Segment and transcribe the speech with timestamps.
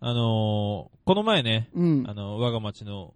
[0.00, 2.14] あのー、この前ね、うんあ。
[2.14, 3.14] の、我が町の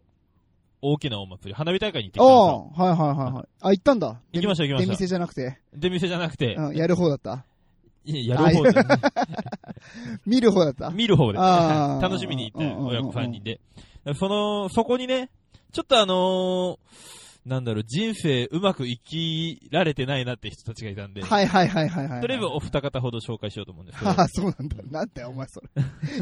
[0.80, 2.32] 大きなお祭り、花火大会に行ってきたんで
[2.74, 2.96] すあよ。
[2.98, 3.48] あ、はいはいはいはい。
[3.60, 4.20] あ、行ったんだ。
[4.32, 7.44] 行きました行きました出店じゃなくて、出店じゃなくて、うん、やる方だった。
[8.04, 8.72] いややる方で、
[10.26, 10.90] 見る方だった。
[10.90, 13.60] 見る方で、楽しみに行って、親子3人で。
[14.18, 15.30] その、そこにね、
[15.70, 16.78] ちょっとあのー、
[17.44, 22.20] なんだろう、人生うまく生きられてないなって人たちがいたんで、はいはいはいはいはい。
[22.20, 24.76] とりあえずお二方ほど紹介しようと思うんですけどあ、 あ、そうなんだ。
[24.90, 25.68] なんだよ、お前それ。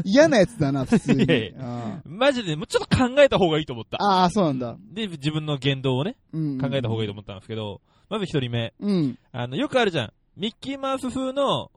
[0.03, 1.23] 嫌なやつだな、普通に。
[1.25, 3.97] いやいあマジでもうちょっと考えた方がいいと思った。
[4.01, 4.75] あー、そうなんだ。
[4.93, 6.57] で、自分の言動をね、うん。
[6.59, 9.19] 考えた方がいいと思ったんですけど、まず一人目、うん。
[9.31, 10.13] あの、よくあるじゃん。
[10.37, 11.69] ミッキーマウス風の、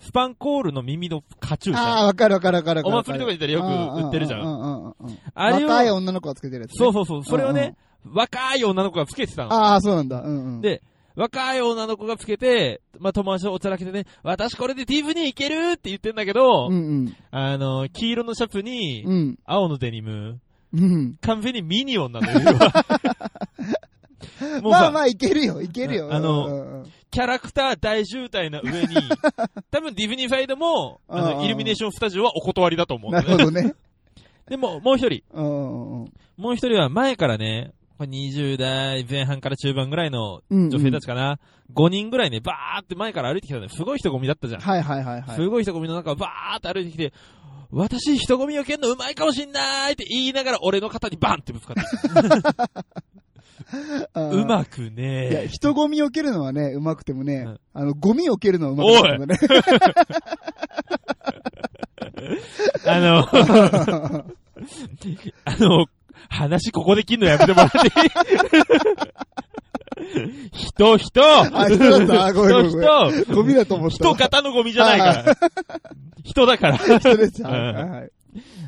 [0.00, 2.06] スパンコールの耳のカチューシああ、ャ。
[2.06, 2.82] わかるわかるわかる。
[2.84, 3.60] お祭りとか行ったらよ
[4.00, 4.40] く売ってるじゃん。
[4.40, 4.94] んうんうんうん。
[5.34, 6.76] あれを、若い女の子がつけてるやつ、ね。
[6.78, 9.52] そうそうそう、それをね、若い女の子がつけてたの。
[9.52, 10.22] ああ、そうなんだ。
[10.22, 10.60] うんうん。
[10.60, 10.82] で、
[11.16, 17.16] 若い女の子がつけて、まあ、友達とおちゃらけてね、私これでディズニー行けるって言ってんだけど、うんうん。
[17.30, 19.38] あの、黄色のシャツに、うん。
[19.44, 20.38] 青のデニム、
[20.72, 21.16] うん。
[21.20, 22.40] 完全にミニオンなのよ。
[24.62, 26.08] もうさ、まあまあ、いけるよ、いけるよ。
[26.12, 28.94] あのうんうんうんキャラクター大渋滞な上に、
[29.72, 33.46] 多分ディズニーサイドも、あの、イルミネーションスタジオはお断りだと思うんだなる。
[33.46, 33.74] ほどね。
[34.46, 36.06] でも、もう一人、も
[36.50, 37.72] う一人は前からね、
[38.04, 40.70] 20代前半から中盤ぐらいのうん。
[40.70, 41.38] 女性たちかな、
[41.74, 43.68] 5人ぐらいね、バーって前から歩いてきたのよ。
[43.68, 44.60] すごい人混みだったじゃん。
[44.60, 45.36] はいはいはいはい。
[45.36, 47.12] すごい人混みの中をバーって歩いてきて、
[47.70, 51.82] 私人混みを蹴るのうまいかもしんないって言いながら俺の肩にバンってぶつかって。
[54.14, 59.38] あーうまくいや、ね人ゴミを蹴るのはね、うまくてもね、うんあの、ゴミを蹴るのはうまくないんだね。
[62.86, 63.28] あの、
[65.44, 65.86] あの、
[66.28, 67.84] 話ここで切るのやめてもらっていい？
[70.52, 72.84] 人、人あ、人だったあごめんごめんごめ
[73.20, 73.96] ん人、ゴミだと思った。
[73.96, 75.36] 人型のゴミじゃないから。
[76.24, 76.76] 人だから。
[76.98, 77.42] 人です。
[77.42, 78.10] はい。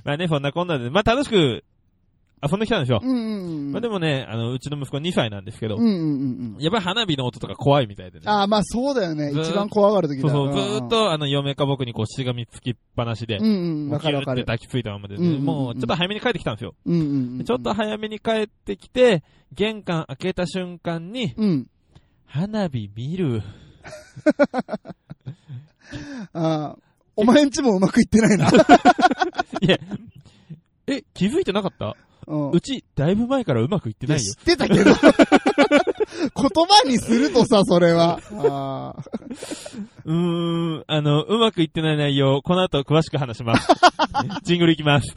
[0.05, 1.65] まあね、そんなこんなで、まあ楽しく
[2.43, 3.01] 遊んできたんですよ。
[3.03, 3.73] うんうんうん。
[3.73, 6.63] まあでもね、あの、うちの息子2歳なんですけどうん、うんうんうん。
[6.63, 8.25] やっぱり花火の音とか怖いみたいでね。
[8.27, 9.31] ああ、まあそうだよね。
[9.33, 14.43] 一番怖がる時だそうそう、ずーっ、とあの、嫁か僕にこう、しがみつきっぱなしでうん、うん、わかるわかる。
[14.43, 16.75] 抱きついたままでね、うんうんうんもうちょっと早めに帰ってきたんですよ。
[16.87, 17.45] うんうんうん。
[17.45, 19.23] ちょっと早めに帰ってきて、
[19.53, 21.67] 玄関開けた瞬間に、うん。
[22.27, 23.43] 花火見る。
[26.33, 26.77] ああ、
[27.17, 28.47] お前んちもうまくいってないな。
[29.61, 29.77] いや、
[30.87, 31.97] え、気づいてなかった？
[32.31, 34.39] うんうち、だいぶ前からうまくいってないよ知。
[34.39, 34.93] ってたけど。
[34.95, 38.21] 言葉にするとさ、それは。
[40.05, 43.69] うーん、あの、うまくいってない内容、この後詳しく話します。
[44.45, 45.09] ジングルいきます。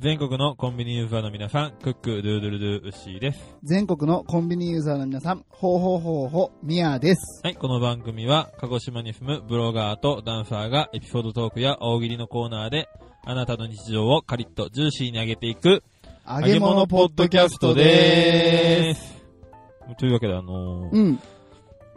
[0.00, 3.56] 全国のコンビニユーザーの皆さん、クック、ドゥードゥルドゥ、ウッシーです。
[3.64, 7.40] 全国のコンビニユーザーの皆さん、ほうほうほうほう、ミヤです。
[7.42, 12.88] はい、この番組は、鹿児島に住むブロガーとダンサーがエピソードトークや大喜利のコーナーで、
[13.24, 15.82] あなたの日常をカリッとジューシーに上げていく、
[16.28, 19.00] 揚げ物ポッドキャストでーす。
[19.02, 19.96] す。
[19.96, 21.20] というわけで、あのーうん。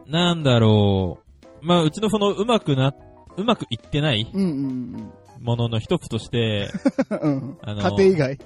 [0.07, 2.95] なんだろう、まあ、うちのその、うまくな、
[3.37, 5.11] うまくいってないうんうん
[5.41, 6.69] ものの一つとして、
[7.09, 7.19] うん。
[7.19, 7.57] うん。
[7.61, 8.37] あの家庭以外。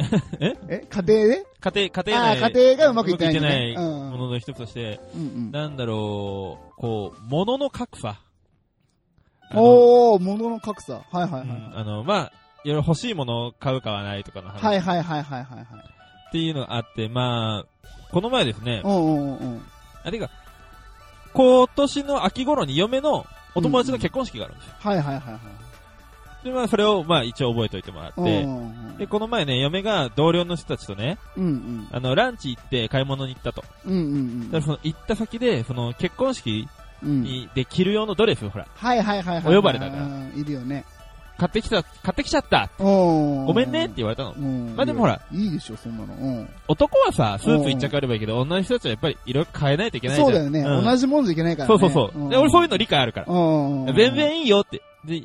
[0.40, 0.54] え？
[0.68, 0.86] え？
[0.88, 1.46] 家庭で？
[1.60, 5.50] 家庭、家庭内家庭がうまくいってない、うまくいってないうんものの一つとして、うんうん。
[5.52, 8.20] なんだろう、こう、ものの格差。
[9.50, 9.62] あの
[10.12, 10.94] おー、物の格差。
[10.94, 11.42] はいはいはい。
[11.42, 12.32] うんあの、まあ、
[12.64, 14.62] いろいろ欲しいものを買う買わないとかの話。
[14.62, 15.66] はいはいはいはいはいはい。
[16.28, 19.62] っていうのがあって、まあ、この前ですね、うんうんうんうん。
[20.04, 20.30] あ、てか、
[21.32, 23.24] 今年の秋頃に嫁の
[23.54, 24.74] お友達の結婚式があるんですよ。
[24.78, 25.40] はいはいはいはい。
[26.44, 28.46] で、まあ、それを、まあ、一応覚えておいてもらって、
[28.98, 31.88] で、この前ね、嫁が同僚の人たちとね、うんうん。
[31.90, 33.62] あの、ランチ行って買い物に行ったと。
[33.86, 34.40] うんうんうん。
[34.50, 36.68] だからその行った先で、その結婚式
[37.02, 37.22] うん。
[37.22, 39.54] に、で着る用のドレスをほら、はいはいはいはい。
[39.54, 40.84] お呼ばれだからうんいるよね。
[41.38, 44.32] 買ってきた、買ってきちゃったごめんねって言われたの。
[44.32, 44.74] うん。
[44.76, 45.22] まあでもほら。
[45.32, 46.14] いいでしょ、そんなの。
[46.14, 46.48] うん。
[46.68, 50.28] 男はさ、スーツ一着あればいいけど、女の人たちはやっぱりいろいろ変えないといけないじゃん。
[50.28, 50.60] そうだよね。
[50.60, 51.78] ん同じもんじゃいけないからね。
[51.78, 52.28] そうそうそう。
[52.28, 53.26] で、俺そういうの理解あるから。
[53.32, 53.94] うん。
[53.96, 54.82] 全然いいよって。
[55.06, 55.22] で、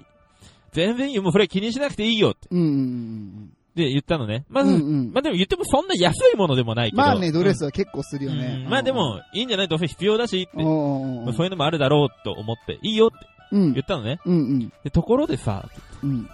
[0.75, 1.24] 全然いいよ。
[1.24, 2.48] もうそれ気にしなくていいよって。
[2.51, 4.45] うんうんうんで、言ったのね。
[4.48, 4.68] まうん。
[4.68, 7.01] ず、うんうんまあでも言ってもそんな安いものでもないけど。
[7.01, 8.69] まあね、ドレスはは結構するよねうん。
[8.69, 9.68] まあでも、いいんじゃない？
[9.68, 10.63] どうせ必要だしって。
[10.63, 13.18] うんうんうん、まあそういうのもあるだろうと思って、いいよって
[13.51, 14.19] うん言ったのね。
[14.25, 15.68] うんうんで、ところでさ、
[16.01, 16.30] うん。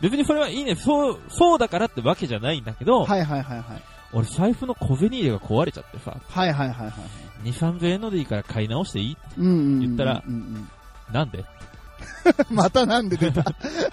[0.00, 3.82] 別にそれはいいね、そう、そうだからってわけじゃないんだけど、はいはいはいはい。
[4.14, 6.92] 俺財布の小銭入れが壊れちゃってさ、はいはいはいは
[7.44, 7.48] い。
[7.48, 9.80] 2、3000円のでいいから買い直していいうんうんうん。
[9.80, 10.68] 言ったらうんうん。
[11.12, 11.44] なんで？
[12.50, 13.44] またなんで出た？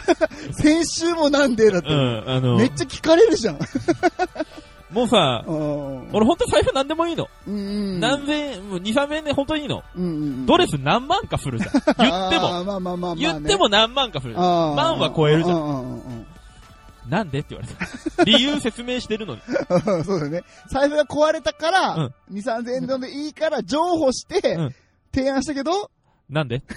[0.54, 1.88] 先週もなんでだって。
[1.90, 3.60] うん、あのめ、っちゃ聞かれるじゃん。
[4.92, 7.28] もうさ、うん俺ほんと財布なんでもいいの。
[7.48, 8.00] うん。
[8.00, 9.84] 何千円、もう2、3千円で本当にいいの。
[9.96, 10.46] うんうん。
[10.46, 11.72] ドレス何万かするじゃん。
[11.98, 12.64] 言っても。
[12.64, 13.16] まあまあまあ。
[13.16, 14.36] 言っても何万かする。
[14.36, 15.58] 万は超えるじゃん。
[15.58, 15.62] ん。
[15.62, 16.26] うんうんうん
[17.10, 18.24] なんでって言われた。
[18.24, 19.42] 理由説明してるのに。
[19.70, 20.04] うん。
[20.06, 20.42] そうだね。
[20.70, 24.76] 財布が壊れたから、うん2、3000円でいいから譲歩してうん、
[25.14, 25.92] 提案したけど、
[26.30, 26.62] なんで？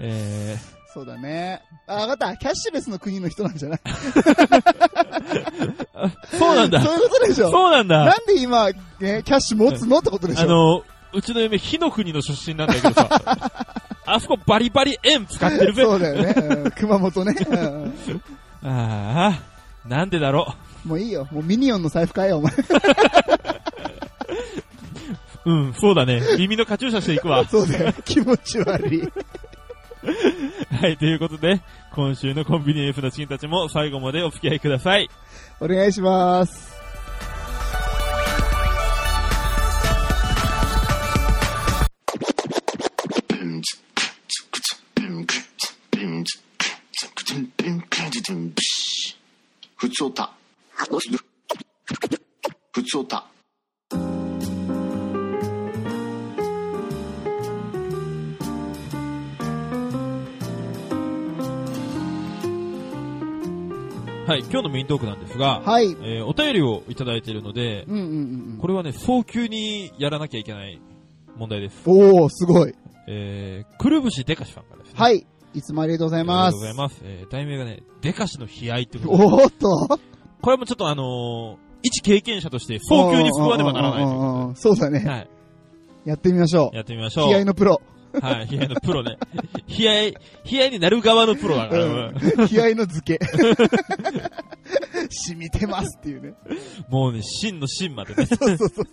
[0.00, 0.56] え
[0.92, 1.62] そうだね。
[1.86, 2.36] あ、わかった。
[2.36, 3.80] キャッシュレスの国の人なんじゃない？
[3.84, 3.92] ー、
[6.38, 6.82] そうなんだ。
[6.82, 7.50] そういうことでしょ？
[7.50, 8.04] そうなんだ。
[8.04, 9.98] なんで今、ね、キャッシュ持つの？
[9.98, 10.42] ってことでしょ？
[10.42, 10.82] あの、
[11.14, 13.08] うちの嫁、火の国の出身なんだけどさ、
[14.04, 15.82] あそこバリバリ円使ってるぜ。
[15.82, 16.34] そうだよね。
[16.36, 17.34] うん熊本ね。
[17.48, 17.94] うん
[18.64, 19.40] あ
[19.84, 20.54] あ、なんでだろ
[20.84, 21.26] もういいよ。
[21.32, 22.52] もうミニオンの財布買えよ、お前。
[25.44, 25.50] う。
[25.50, 26.20] うん、そうだね。
[26.38, 27.44] 耳のカチューシャしていくわ。
[27.46, 27.92] そうだよ。
[28.04, 29.02] 気持ち悪い。
[30.80, 31.60] はい、ということで、
[31.92, 35.08] 今週のコンビニエンスなチキンたちも最後までお付き合いください。
[35.60, 36.72] お願いします。
[49.76, 50.30] ふつおた。
[52.72, 53.31] ふつおた。
[64.32, 65.90] はい、今日のメイントークなんですが、はい。
[65.90, 68.06] えーお便りをいただいているので、うんうんう
[68.54, 70.80] んこれはね、早急にやらなきゃいけない
[71.36, 71.82] 問題です。
[71.84, 72.22] うん。
[72.22, 72.74] おー、すごい。
[73.08, 74.98] えー、くるぶしでかしさんからですね。
[74.98, 75.26] はい。
[75.52, 76.44] いつもありがとうございあります。
[76.46, 77.00] がとうございます。
[77.04, 79.98] えー、題名がね、でかしの悲哀っていうことでおーっと。
[80.40, 85.00] これもちょっとあのー一経験者として早急に救わねばならないそうだね。
[85.00, 85.28] はい。
[86.06, 87.26] やってみましょやってみましょう。
[87.26, 87.28] う。
[87.28, 87.82] 気合のプロ。
[88.20, 89.16] はい、悲哀のプロね。
[89.66, 90.12] 悲哀、
[90.44, 91.84] 悲哀になる側のプロだから。
[91.84, 92.14] うん。
[92.48, 93.18] 気合の漬け。
[95.10, 96.34] 染みてますっていうね。
[96.88, 98.26] もうね、真の真までね。
[98.36, 98.86] そうそうそう。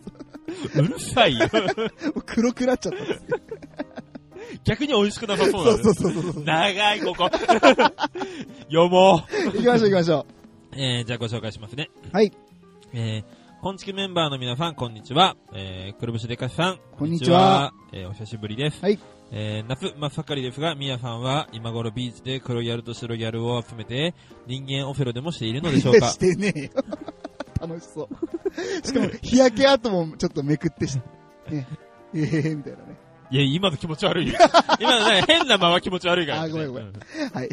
[0.76, 1.50] うるさいよ。
[1.54, 1.60] も
[2.16, 3.40] う黒くなっちゃったんですよ。
[4.64, 5.84] 逆に美味しくなさそうだね。
[5.84, 6.44] そうそうそうそうそう。
[6.44, 7.30] 長い、ここ。
[8.68, 9.52] 読もう。
[9.52, 10.26] 行きましょう行きましょ
[10.74, 11.90] えー、じゃあご紹介しますね。
[12.12, 12.16] う。
[12.16, 12.32] はい。
[12.94, 15.36] えー、こんちきメンバーの皆さん、こんにちは。
[15.54, 16.80] えー、くるぶしでかしさん。
[16.98, 17.74] こんにちは。
[17.92, 18.82] えー、お久しぶりです。
[18.82, 18.98] はい。
[19.34, 24.16] えー、夏真っ盛りですが、みやさんは今頃ビーチで黒ギャルと白ギャルを集めて、
[24.48, 26.08] 人間オフェロでもしているのでしょうか？
[26.10, 26.18] し。
[26.18, 26.70] てねえよ。
[27.60, 28.88] 楽しそう。
[28.88, 31.04] しかも、日焼け跡もちょっとめくってし、ね。
[31.52, 31.68] え
[32.14, 32.98] えー、みたいなね。
[33.30, 34.40] いや、今の気持ち悪いよ。
[34.80, 36.46] 今のね、変なまま気持ち悪いから、ね。
[36.46, 36.94] あごめんごめんう
[37.34, 37.50] はい。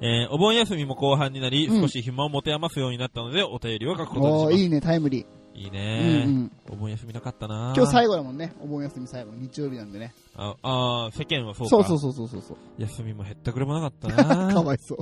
[0.00, 4.56] えー、お盆休みも後半になり、うん少し暇を持て余すようになったので、お便りを書くことにします。
[4.56, 5.35] いいね、タイムリー。
[5.56, 6.52] いいうんうん。
[6.70, 8.52] お盆休みなかったなー今日最後だもんね。
[8.60, 9.32] お盆休み最後。
[9.34, 10.14] 日曜日なんでね。
[10.36, 11.84] あ、あー世間はそうか。
[11.84, 12.56] そうそうそうそうそうそう。
[12.78, 14.98] 休みも減ったくれもなかったな かーわいそう。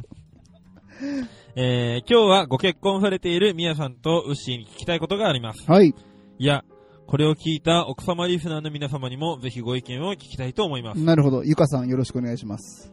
[1.57, 5.71] えー、今日はご結婚されているみやさんとウッシーに聞きたいことがあります。
[5.71, 5.95] はい。
[6.39, 6.65] いや、
[7.07, 11.01] これを聞いた奥様リスナーの皆様にもぜひご意見を聞きたいと思います。
[11.01, 11.45] なるほど。
[11.45, 12.93] ゆかさんよろしくお願いします。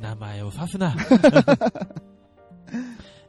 [0.00, 0.94] 名前を指すな。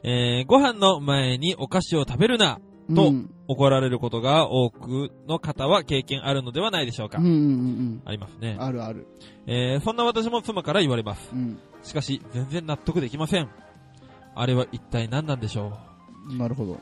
[0.02, 2.60] えー、ご飯の前にお菓子を食べるな、
[2.94, 3.30] とうん。
[3.48, 7.18] 怒られることが多くの方は経験あるのではないでしょうか。
[7.18, 8.64] うんうんうんありますねうん。。
[8.64, 9.06] あるある。
[9.46, 11.30] えー、そんな私も妻から言われます。
[11.32, 11.58] うん。
[11.82, 13.48] しかし、全然納得できません。
[14.34, 15.78] あれは一体何なんでしょ
[16.36, 16.72] なるほど。
[16.74, 16.78] う。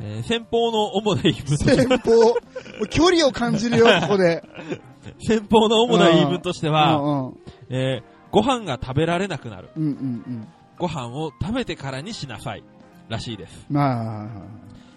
[0.00, 2.34] えー、先方の主な言い分先方、 も
[2.82, 4.42] う距離を感じるよ、ここで。
[5.20, 7.34] 先方の主な言い分としては、うんうん
[7.68, 9.70] えー、ご飯が食べられなくなる。
[9.76, 12.64] うんうんご飯を食べてからにしなさい。
[13.08, 13.66] らしいです。
[13.70, 13.76] うん。
[13.76, 14.28] まあ、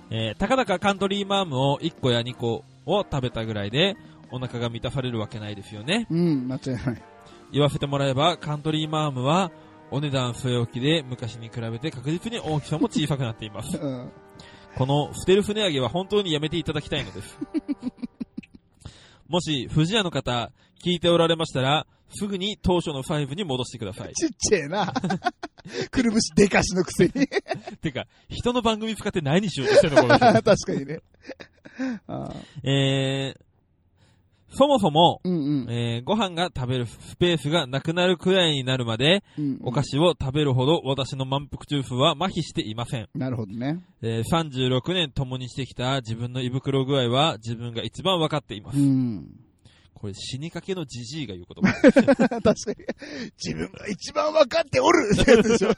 [0.10, 3.96] えー、たかだかカントリーマームを1個や2個を食べたぐらいで、
[4.32, 6.08] お腹が満たされるわけないですよね。
[6.10, 7.04] うん、間違いない。
[7.52, 9.52] 言わせてもらえば、カントリーマームは、
[9.90, 13.78] お値段据え置きで昔に比べて確実に大きさも小さくなっています。
[13.80, 14.12] うん。
[14.76, 17.40] この捨てる船上げは本当にやめていただきたいのです。
[19.28, 20.52] もし、富士屋の方、
[20.84, 24.14] 聞いておられましたら、すぐに当初の5に戻してください。
[24.14, 24.94] ちっちゃいな。
[25.92, 27.28] くるぶしでかしのくせに。
[27.82, 31.00] てか、人の番組使って何しようとしてんのこの人確かにね。
[32.08, 33.48] あーえー、
[34.50, 39.60] そもそも、うんうんえー、ご飯が食べるスペースがなくなるくらいになるまで、うん。
[39.62, 43.10] お菓子を食べるほど私の満腹中枢は麻痺していません。
[43.14, 43.84] なるほどね。
[44.02, 48.80] えー、36年共にしてきた自分の胃袋具合は自分が一番わかっています。
[48.80, 49.47] うん。
[49.98, 51.82] これ死にかけのじじいが言う言葉。
[52.42, 52.54] 確かに。
[53.44, 55.70] 自分が一番分かっておる ってやつでしょ。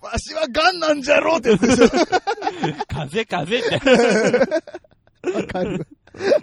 [0.00, 1.88] わしはガンなんじゃろうってやつでしょ。
[2.88, 5.30] 風風って。
[5.30, 5.86] わかる。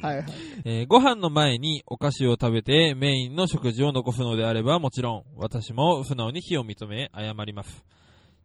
[0.01, 0.25] はいはい。
[0.63, 7.85] えーご飯の前にお菓子を食べてメインの食事を残すのであればもちろん私も素直に非を認め謝ります。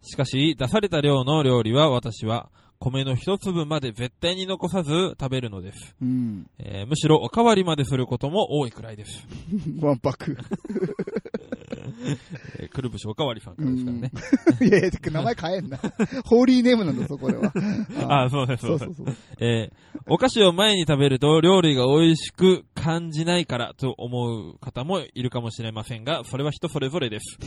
[0.02, 2.50] しかし出された量の料理は私は
[2.80, 5.94] 米の一粒まで絶対に残さず食べるのです。
[6.00, 6.46] うん。
[6.58, 9.26] えーむしろおかわりまですることも多いくらいです。
[9.80, 10.37] ワンパク。
[12.58, 14.10] えーくるぶしおかわりさんからですからね。
[14.60, 15.78] いやいや、名前変えんな。
[16.24, 17.52] ホーリーネームなんだ、そこでは。
[18.08, 19.02] ああ、そうです、そうです。
[19.38, 27.38] えーお菓子を前に食べると料理が美味しく感じないからと思う方もいるかもしれませんが、それは人それぞれです。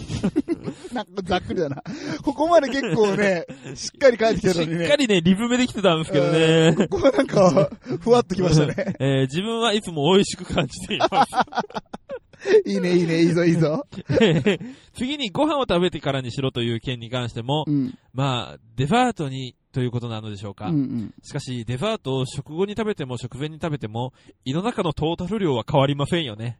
[0.94, 1.84] なんかざっくりだな。
[2.24, 4.86] ここまで結構ね、しっかり書いてきたしのにね。
[4.86, 6.75] っかりね、リブ目できてたんですけどね。
[6.77, 8.96] うんここはなんか、ふわっときましたね。
[9.00, 11.32] えー自分はいつも美味しく感じています。
[12.66, 13.86] いいね、いいね、いいぞ、いいぞ。
[14.94, 17.98] 次にご飯を食べてからにしろという件に関しても、うん。
[18.14, 20.68] まあ、デザートにということなのでしょうか。
[20.68, 24.14] うんしかし、デザートを食後に食べても食前に食べても、
[24.46, 26.60] 胃の中のトータル量は変わりませんよね。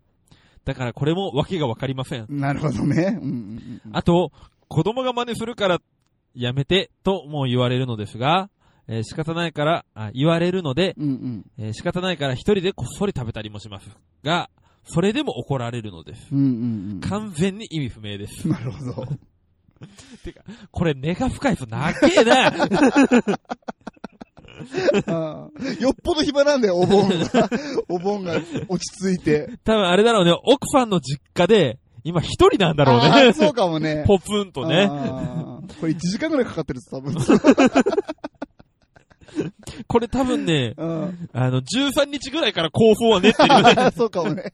[0.66, 2.26] だからこれも訳がわかりません。
[2.28, 2.40] うん。
[2.40, 3.20] なるほどね。
[3.22, 3.96] うんうんうん。
[3.96, 4.32] あと、
[4.68, 5.80] 子供が真似するから
[6.34, 8.50] やめてとも言われるのですが、
[8.88, 11.46] えー仕方ないから、あ言われるので、うんうん。
[11.58, 13.90] えー仕方ないから一人でこっそり食べたりもします。
[14.24, 14.50] が、
[14.86, 16.28] それでも怒られるのです。
[16.32, 17.02] うんうんうん。
[17.02, 18.48] 完全に意味不明です。
[18.48, 19.08] なるほど。
[20.72, 22.52] これ根が深いと長えな
[25.80, 27.50] よっぽど暇なんだよ、お盆が。
[27.90, 29.50] お盆が落ち着いて。
[29.64, 33.34] 多分あれだろうね、奥さんの実家で、今一人なんだろうね。
[33.34, 34.04] そうかもね。
[34.08, 34.88] ポツンとね。
[35.80, 37.16] これ1時間くらいかかってるぞ、多分。
[39.88, 43.92] これ多分ね、うんあの、13日ぐらいから構想は練ってる。
[43.96, 44.52] そうかもね。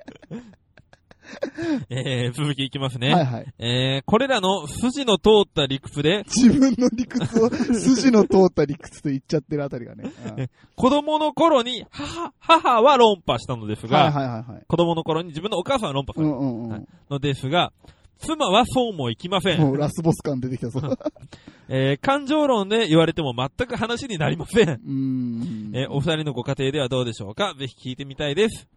[1.89, 3.13] えー、続きいきますね。
[3.13, 3.53] はいはい。
[3.59, 10.11] えー、これらの筋の通った理屈で、自分の理屈を、筋の通った理屈と言っちゃってるあたりがね。
[10.37, 14.63] うん子供の頃に、母、母は論破したのですが、はいはいはいはい。
[14.65, 16.87] 子供の頃に自分のお母さんは論破さたんうんうん。
[17.09, 17.73] のですが、
[18.19, 19.59] 妻はそうもいきません。
[19.61, 20.81] もうラスボス感出てきたぞ。
[21.69, 24.69] えー、感情論で言われても全く話になりません。
[24.69, 25.71] うーん。
[25.73, 27.53] えーお二人のご家庭ではどうでしょうか？
[27.57, 28.67] ぜひ聞いてみたいです。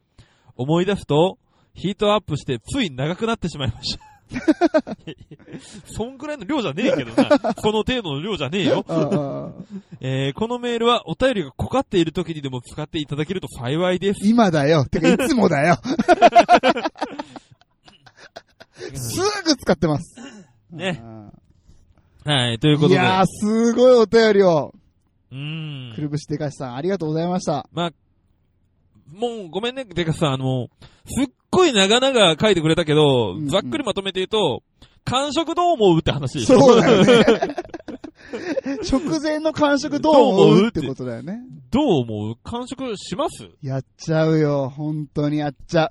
[0.57, 1.39] 思い出すと、
[1.75, 4.01] ヒートアップしてつい長くなってしまいました。
[5.87, 7.55] そんぐらいの量じゃねえけどな。
[7.61, 8.85] その程度の量じゃねえよ。
[10.01, 14.27] えー、このメールはお便りが濃かっている時にでも使っていただけると幸いです。
[14.27, 14.87] 今だよ。
[14.87, 15.77] てか、いつもだよ。
[18.99, 20.15] すぐ使ってます。
[20.71, 21.03] ね。
[21.05, 21.31] あ
[22.25, 22.95] はい、ということで。
[22.99, 24.73] ーいやー、すごいお便りを。
[25.31, 25.95] うーん。
[25.95, 27.69] くるぶしでかしさん、ありがとうございました。
[27.73, 27.93] まあ、
[29.13, 30.69] もうごめんね、てかさ、あの、
[31.07, 34.63] すっごい長々書いてくれたけど、うんうんざっくりまとめて言うと、
[35.05, 37.57] 感触どう思うって話でしょそうだよね。
[38.85, 41.41] 食前の感触どう思うってことだよね。
[41.71, 43.49] どう思う感触します？
[43.63, 44.71] やっちゃうよ。
[44.75, 45.91] 本当にやっちゃう。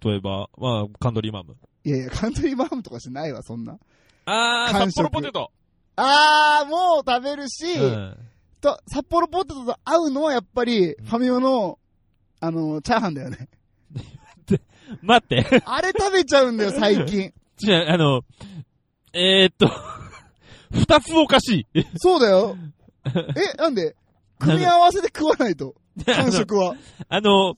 [0.00, 1.56] 例えば、まあ、カントリーマム。
[1.84, 3.78] いやいや、カントリーマームとかしないわ、そんな。
[4.26, 5.50] あー、札幌ポテト。
[5.96, 8.16] あー、もう食べるし、うん。
[8.60, 11.78] と、札幌ポテトと合うのはやっぱり、ファミマの、
[12.40, 13.48] あの、チャーハンだよね。
[15.02, 15.62] 待って。
[15.64, 17.32] あれ食べちゃうんだよ、最近。
[17.56, 18.22] じゃあ、あの、
[19.12, 19.70] えー、っと、
[20.72, 21.84] 二つおかしい。
[21.96, 22.56] そうだよ。
[23.04, 23.94] え、なんで？
[24.38, 25.74] 組み合わせで食わないと。
[26.06, 26.74] 感触は。
[27.08, 27.56] あの、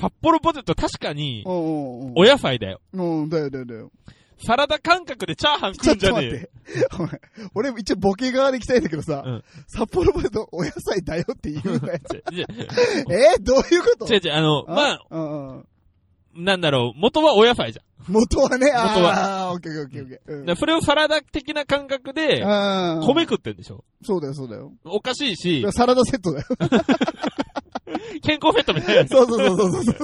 [0.00, 2.12] 札幌ポテト確かにう、んうんうん。
[2.16, 2.80] お野菜だよ。
[2.92, 3.90] うん、だよだよだよ。
[4.42, 6.30] サラダ感覚でチャーハン食うんじゃねえ
[6.80, 6.88] よ。
[6.98, 7.20] お前
[7.54, 11.98] 俺一応ボケ側で行きたいんだけどさ、うん札幌ポテトお野菜だよって言うんだよ。
[12.32, 12.46] じゃ
[13.36, 14.12] えどういうこと？
[14.12, 15.64] 違う違う、あの、まあ、うんうん。
[16.44, 17.84] なんだろう、元はお野菜じゃん。
[18.10, 20.32] 元はね、あ元あー、オッケーオッケーオッケー。
[20.32, 24.72] うんでそれをサラダ的な感覚で、あー米食ってんでしょそうだよ、そうだよ。
[24.84, 26.46] おかしいし、サラダセットだよ。
[28.22, 29.08] 健康フェットみたいな。
[29.08, 29.96] そうそうそうそうそう。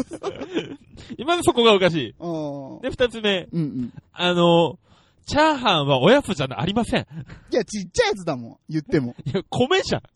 [1.18, 2.14] 今のそこがおかしい。
[2.18, 3.92] うんで、二つ目、うんうん。
[4.12, 4.78] あの、
[5.26, 7.06] チャーハンはおやつじゃありません。
[7.50, 9.14] いや、ちっちゃいやつだもん、言っても。
[9.24, 10.02] いや、米じゃん。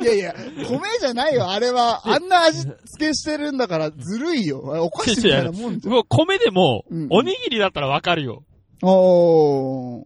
[0.00, 0.34] いやいや、
[0.68, 2.08] 米じゃないよ、あれは。
[2.08, 4.60] あんな味付けしてるんだから、ずるいよ。
[4.60, 5.94] お菓子みたいなもんじゃん。
[5.94, 8.44] もう米でもうん、おにぎりだったらわかるよ。
[8.82, 10.04] おー。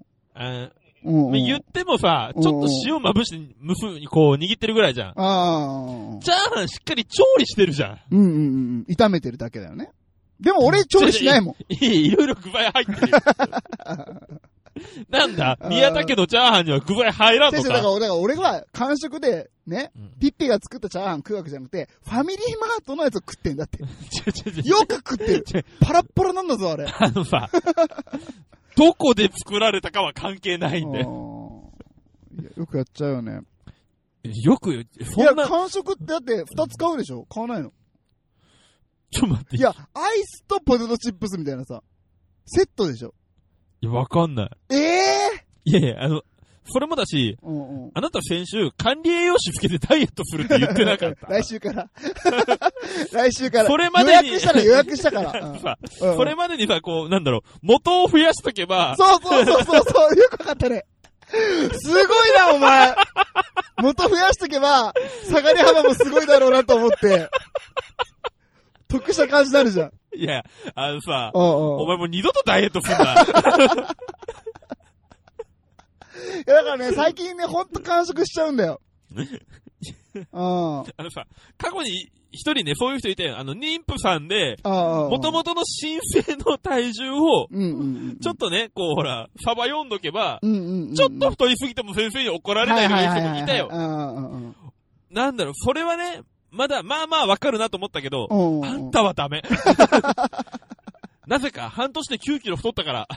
[1.04, 5.08] あうんうん言ってもさ、うんちょっと塩まぶして、むふにこう握ってるぐらいじゃん。
[5.10, 6.18] ああ。
[6.22, 7.98] チャーハンしっかり調理してるじゃん。
[8.10, 8.86] うんうんうん。
[8.88, 9.90] 炒めてるだけだよね。
[10.40, 11.56] でも俺調理しないもん。
[11.72, 13.18] いい、いろいろ具材入ってるよ。
[15.08, 15.56] なんだ？
[15.68, 23.78] 宮田家のチャーハンには具材入らんの先生、だかだから俺は完食で、ね、うんピッピが作ったチャーハン食うわけじゃなくて、ファミリーマートのやつを食ってんだって。
[24.68, 25.64] よく食ってる。
[25.80, 26.86] パラッパラなんだぞ、あれ。
[26.86, 27.48] あのさ、
[28.76, 31.72] どこで作られたかは関係ないんだよ。
[32.36, 33.40] あーいやよくやっちゃうよね。
[34.42, 37.26] よく、いや、そんな、感触ってだって二つ買うでしょ？
[37.26, 37.72] 買わないの？
[39.10, 39.56] ちょっと待って。
[39.56, 41.82] いや、アイスとポテトチップスみたいなさ、
[42.46, 43.14] セットでしょ？
[43.82, 44.50] いや、わかんない。
[44.70, 46.22] ええいやいや、あの、
[46.66, 47.90] それもだし、ー、うんうん。
[47.94, 51.26] あなた先週、管理栄養士つけてダイエットするって言ってなかった。
[51.32, 51.88] 来週から。
[53.12, 53.68] 来週から。
[53.68, 55.40] それまでに予約したら予約したから。
[55.40, 60.84] う んさ、うんそれまでにさ、こう、なんだろう、元を増やしとけば、そうそうそうそうそう、よくわかったね。
[61.28, 62.94] すごいな、お前。
[63.78, 64.92] 元増やしとけば、
[65.28, 67.28] 下がり幅もすごいだろうなと思って、
[68.88, 69.92] 得した感じになるじゃん。
[70.16, 70.44] いや、
[70.74, 73.14] あのさ、お前もう二度とダイエットすんな。
[76.46, 78.80] いやだからね、最近ね、ほんと完食しちゃうんだよ。
[79.14, 80.26] うん。
[80.32, 81.26] ああのさ、
[81.58, 83.38] 過去に一人ね、そういう人いたよ。
[83.38, 85.08] あの、妊婦さんで、あ。
[85.10, 87.48] もともとの申請の体重を。
[88.20, 90.40] ちょっとね、こうほら、サバ読んどけば。
[90.42, 93.68] ちょっと太りすぎても先生に怒られないという人もいたよ。
[95.10, 98.28] なんだろう、それはね、まだ、まあまあわかるなと思ったけど。
[98.64, 99.42] あんたはダメ。
[101.26, 103.08] なぜか、半年で9キロ太ったから。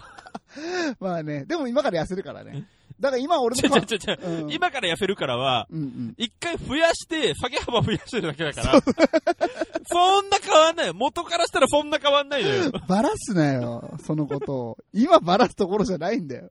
[1.00, 2.66] まあね、でも今から痩せるからね。
[3.00, 3.82] だから今俺ちのか
[4.24, 6.13] うん今から痩せるからは、うんうん。
[6.18, 8.82] 一回増やして、下げ幅増やしてるだけだから。
[9.89, 10.94] そんな変わんないよ。
[10.94, 12.72] 元からしたらそんな変わんないのよ。
[12.88, 14.77] バラすなよ、そのことを。
[14.94, 16.50] 今バラすところじゃないんだよ。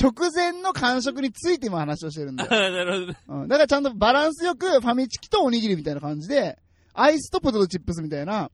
[0.00, 2.70] 直前の感触について今話をしてるんだあよ。
[2.72, 3.18] なるほどね。
[3.28, 3.48] うん。
[3.48, 6.58] だからちゃんとバランスよくファミチキとおにぎりみたいな感じで、
[6.92, 8.50] アイスとポテトチップスみたいな、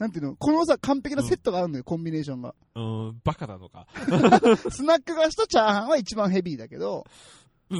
[0.00, 2.54] なんていうのこのさ、完璧なセットがあるんだよ、コンビネーションが。
[2.74, 3.86] うん、バカなのか。
[4.70, 7.04] スナック菓子とチャーハンは一番ヘビーだけど、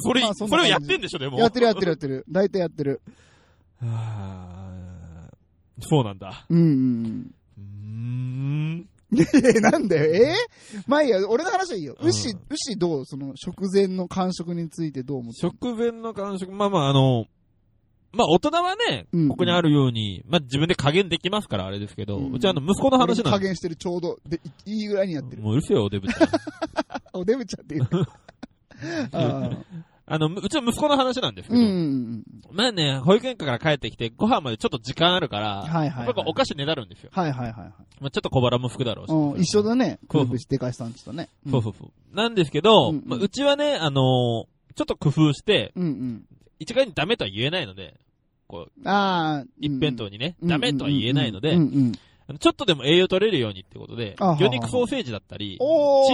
[0.03, 1.39] それ、まあそそれをやってんでしょ、でも。
[1.39, 2.27] やってるやってるやってる。
[2.29, 3.01] 大体やってる。
[3.81, 6.45] はーそうなんだ。
[6.51, 8.87] うんうんうーん。
[9.13, 9.47] うん。
[9.57, 10.35] え、なんだよ、え？
[10.77, 11.97] ー、まあいいや、俺の話はいいよ。
[11.99, 13.07] うん牛、牛どう？
[13.07, 15.49] その食前の感触についてどう思ってる？
[15.55, 17.25] 食前の感触、まあまあ、あの、
[18.13, 23.31] まあ大人はね、うんここにあるように、まあ自分で加減できますからあれですけど、うんうちあの息子の話なんで。
[23.31, 25.43] 加減してるちょうど、で、いいいぐらいにやってる。
[25.43, 26.29] もううるせえよ、おデブちゃん。
[27.21, 27.89] おデブちゃんっていう。
[29.13, 29.57] あー
[30.13, 32.25] あの、うちの息子の話なんですけど、うんうんうん。
[32.51, 37.11] まあね、保育園から帰ってきて、ご飯までちょっと時間あるから、はいはいはいやっぱお菓子ねだるんですよ。
[37.13, 37.73] はいはいはいはい。
[38.01, 39.13] まあちょっと小腹も吹くだろうし。
[39.13, 40.01] うん、一緒だね。
[40.09, 41.29] クープしてかしさんちとね。
[41.49, 42.17] そうそうそう。
[42.17, 46.25] なんですけど、うんうんまあ、うちはね、あのーちょっと工夫して、うんうん。
[46.59, 48.01] 一概にダメとは言えないので、
[48.49, 49.45] こう、ああ。
[49.59, 51.55] 一辺倒にね、うんダメとは言えないので、
[52.39, 55.65] ちょっとでも栄養取れるようにってことで魚肉ソーセージだったり、チ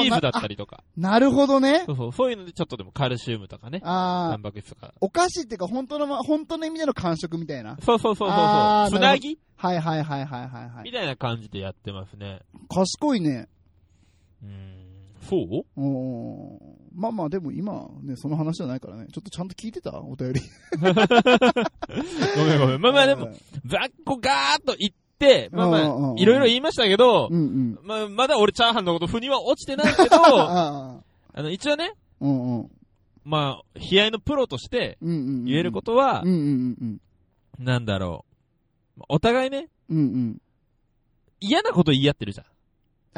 [0.09, 1.93] ーズだったりとか、ななるほどねそ。
[1.93, 4.43] うそう、そういうのでちょっとでもカルシウムとかね、ああタン。
[4.43, 4.95] パク質とか。
[5.01, 7.77] お菓子っていうか、本当のま、本当の意味での感触みたいな。
[7.83, 8.37] そうそうそうそう
[8.91, 8.99] そう。
[8.99, 9.39] つなぎ？
[9.57, 10.93] はいはいはいはいはいはいみ。
[10.93, 12.41] たいな感じでやってますね。
[12.69, 13.49] 賢いね。
[14.43, 14.83] うーん、
[15.29, 15.65] そう？
[15.77, 19.07] おーまあまあ、でも今、ね、その話じゃないからね。
[19.13, 20.01] ちょっとちゃんと聞いてた？
[20.01, 20.41] お便り。
[20.81, 20.87] ご
[22.45, 22.81] めんごめん。
[22.81, 23.31] まあまあでも、
[23.67, 27.79] ざっこガーっと言って、まあまあいろいろ言いましたけどう、んうん。
[27.83, 31.03] まあ、まだ俺チャーハンのこと腑には落ちてないけど、あ
[31.35, 32.71] の、一応ね、うんうん。
[33.25, 34.97] まあ、悲哀のプロとして。
[35.03, 36.23] 言えることは
[37.59, 38.25] なんだろ
[38.99, 39.03] う。
[39.11, 39.97] お互いね、うん。
[39.99, 40.39] うんうん。
[41.41, 42.47] 嫌なこと言い合ってるじゃん。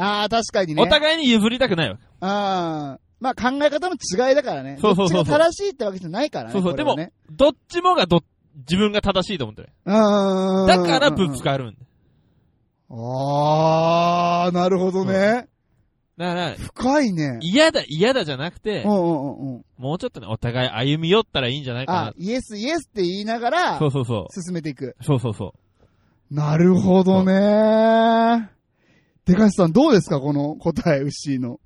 [0.03, 0.83] ああ、確かにね。
[0.83, 2.03] お互いに譲りたくないわけ。
[2.21, 3.01] ああ。
[3.21, 4.79] まあ考え方の違いだからね。
[4.81, 6.53] そうそうそうそうどっちが正しいってわけじゃないからね。
[6.53, 8.23] そうそうこれはね、どっちもがど、
[8.59, 9.71] 自分が正しいと思ってる。
[9.87, 11.89] あだからぶつかるんだ。
[12.91, 15.49] ああ、なるほどね。
[16.17, 17.39] だから、深いね。
[17.43, 19.65] 嫌だ、嫌だじゃなくてう、んうんうんうん。
[19.77, 23.79] もうちょっとね、お互い歩み寄ったらいいんじゃないかあ、イエスイエスって言いながらな。
[23.79, 24.43] そ、うそうそう。
[24.43, 24.97] 進めていく。
[25.01, 25.55] そうそうそ
[26.31, 26.35] う。
[26.35, 28.51] なるほどね。
[29.27, 31.61] でかしさんどうですかこの答え、牛の。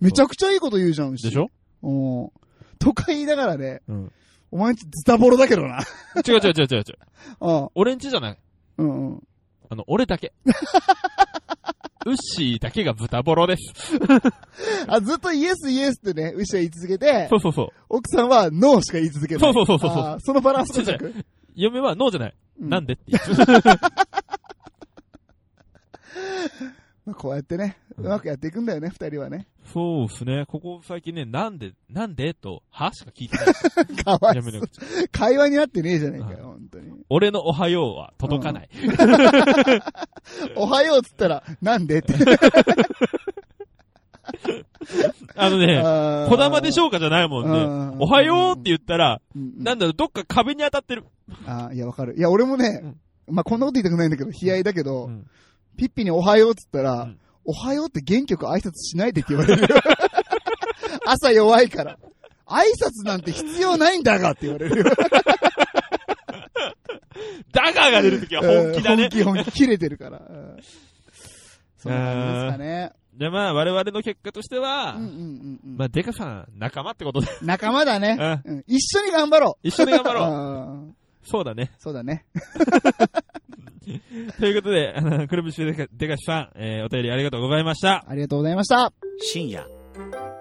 [0.00, 1.24] めちゃくちゃいいこと言うじゃん、牛。
[1.28, 1.50] でしょ？
[1.82, 2.30] うん。
[2.78, 4.12] とか言いながらね、うん。
[4.50, 5.80] お前んちズタボロだけどな。
[6.26, 6.84] 違う違う違う違う違う。
[7.40, 7.68] うん。
[7.74, 8.38] 俺んちじゃない？
[8.78, 9.22] うんうん。
[9.70, 10.32] あの、俺だけ。
[12.06, 13.98] ウッシーだけが豚ボロです。
[14.86, 17.68] あ、ずっとイエスイエスってね、牛は言い続けてそ、うそうそう。
[17.90, 19.52] 奥さんはノーしか言い続けない。
[19.52, 20.72] そうそうそうそうそのバランス。
[21.54, 22.34] 嫁はノーじゃない。
[22.60, 23.24] うんなんでって言う。
[27.08, 29.46] まあこうやってね、うまくやっていくんだよね、二人はね。
[29.72, 30.44] そうっすね。
[30.46, 33.46] ここ最近ね、なんで、なんでと、はしか聞いてない。
[34.04, 34.52] かわいそう。
[34.52, 35.08] 嫁の口。
[35.08, 36.92] 会話になってねえじゃねえかよ、本当に。
[37.08, 38.68] 俺のおはようは届かない。
[40.54, 42.12] おはようっつったら、なんでって。
[45.34, 47.58] あのね、あこだまでしょょうかじゃないもんね。
[47.58, 47.62] う
[47.96, 51.04] んおはようって言ったら、うんなんだろう、どっか壁に当たってる。
[51.46, 52.18] あーいや、わかる。
[52.18, 52.82] いや、俺もね、
[53.30, 55.26] まあ、こんなこと言いたくないんだけど、悲哀だけど、うん
[55.78, 57.18] ピッピにおはようっつったら、うん
[57.50, 59.68] おはようって元気よく挨拶しないでって言われるよ。
[61.06, 61.98] 朝弱いから。
[62.44, 64.84] 挨拶なんて必要ないんだがって言われるよ。
[67.50, 69.08] ダガーが出るときは本気だねうん。
[69.08, 70.18] 本気本気切れてるから。
[70.18, 70.56] うん
[71.78, 72.92] そんな感じですかね。
[73.14, 78.42] で、まあ、我々の結果としては、うんうんうんうんまあ、デカさん、仲間ってことで、仲間だね。
[78.44, 79.66] うん一緒に頑張ろう。
[79.66, 80.28] 一緒に頑張ろう。
[80.84, 81.72] うんそうだね。
[81.78, 82.26] そうだね。
[84.38, 88.04] ということで、あの、くるぶしデカデカシさん、えー、お便りありがとうございました。
[88.06, 88.92] ありがとうございました。
[89.20, 89.66] 深夜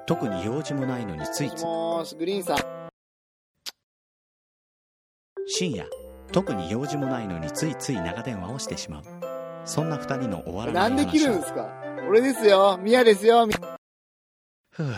[0.06, 2.58] 特に用事もないのについついもーし、グリーンさん。
[5.48, 5.86] 深夜
[6.32, 9.04] 特に用事もないのについつい長電話をしてしまう
[9.64, 11.70] そんな二人の終わらない話をすか？
[12.10, 12.78] 俺ですよ。
[12.82, 13.48] ミヤですよ。
[14.72, 14.94] ふう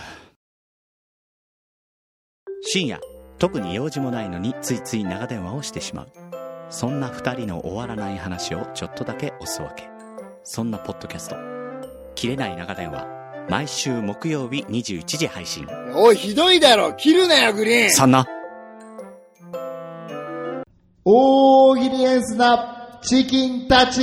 [2.64, 3.00] 深夜
[3.40, 6.29] 特に用事もないのについつい長電話をしてしまう
[6.70, 9.90] そんな二人の終わらない話をちょっとだけおすわけ。
[10.44, 11.36] そんなポッドキャスト
[12.16, 13.06] 「切れない長電話」
[13.50, 15.68] 毎週木曜日21時配信。
[15.96, 16.94] おい、ひどいだろ。
[16.94, 17.92] 切るなよ、グリーン。
[17.92, 18.28] そんな。
[21.04, 24.02] 大喜利エンスなチキンたち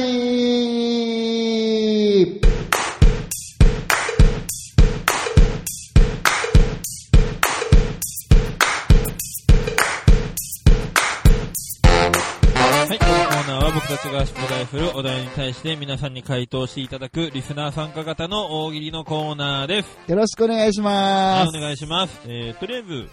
[13.86, 19.98] たちが出題するお題に対して皆さんに回答していただくリスナー参加型の大喜利のコーナーです。
[20.08, 21.60] よろしくお願いしはい、おます。
[21.60, 22.20] 願いします。
[22.26, 23.08] えー、とりあえず、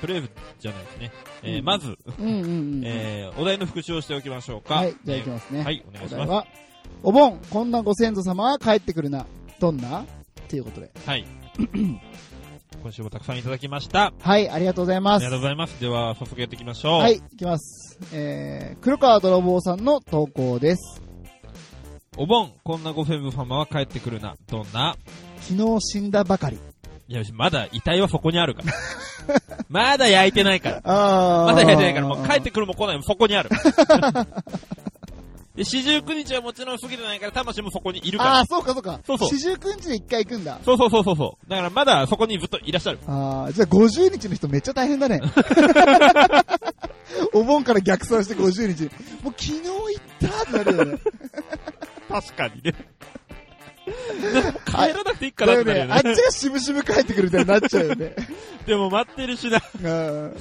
[0.00, 1.12] とりあえずじゃないですね。
[1.42, 2.46] えーうんまず、うんうんう
[2.80, 2.82] ん。
[2.86, 4.74] えー、お題の復習をしておきましょうか。
[4.76, 5.58] はい、じゃあ行きますね。
[5.60, 6.22] えーはい、お願いします。
[6.22, 6.46] お題は、
[7.02, 9.26] お盆、こんなご先祖様は帰ってくるな。
[9.60, 10.00] どんな？
[10.00, 10.04] っ
[10.48, 10.90] ていうことで。
[11.06, 11.24] はい。
[12.84, 14.12] 今週もたくさんいただきました。
[14.20, 15.40] はい、ありがとうございあますりがとう。
[15.40, 15.80] ございます。
[15.80, 17.00] では、早速やっていきましょう。
[17.00, 17.98] はい、いきます。
[18.12, 21.00] えー、黒川泥棒さんの投稿です。
[22.18, 24.34] お盆、こんなご先祖様は帰ってくるな。
[24.50, 24.96] どんな？
[25.40, 26.58] 昨日死んだばかり。
[27.08, 28.72] いや、まだ遺体はそこにあるから。
[29.70, 30.82] まだ焼いてないから。
[30.84, 33.48] まだ焼いてないから、もう帰ってくるも来ないもそこにある。
[35.54, 38.38] で、四十九日はもちろん過ぎてないから、魂もそこにいるから。
[38.40, 38.98] あー、そうかそうか。
[39.06, 40.58] そうそう四十九日で一回行くんだ。
[40.64, 41.50] そうそうそうそうそう。
[41.50, 42.98] だからまだそこにずっといらっしゃる。
[43.06, 45.20] あー、じゃあ50日の人めっちゃ大変だね。
[47.32, 48.84] お盆から逆算して50日。
[49.22, 49.70] もう昨日行
[50.26, 50.98] ったってなるよね。
[52.08, 52.74] 確かにね。
[54.66, 55.72] 帰らなくていいかなだよね。
[55.72, 55.92] ってなるよね。
[55.94, 58.16] あっちが渋々帰ってくるみたいになっちゃうよね。
[58.66, 59.62] でも待ってるしな。
[59.82, 60.34] うん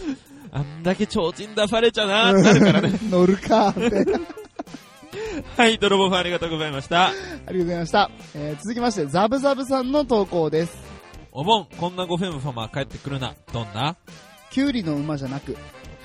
[0.56, 3.00] あんだけ提灯出されちゃなーってなるからね。
[3.10, 4.20] 乗るか、みたいな。
[5.58, 7.10] はい、泥棒さんありがとうございました。
[7.10, 8.10] ありがとうございました。
[8.36, 10.76] えー続きまして、ザブザブさんの投稿です。
[11.32, 13.36] お盆、こんなご先祖様は帰ってくるな。
[13.52, 13.96] どんな？
[14.50, 15.56] キュウリの馬じゃなく、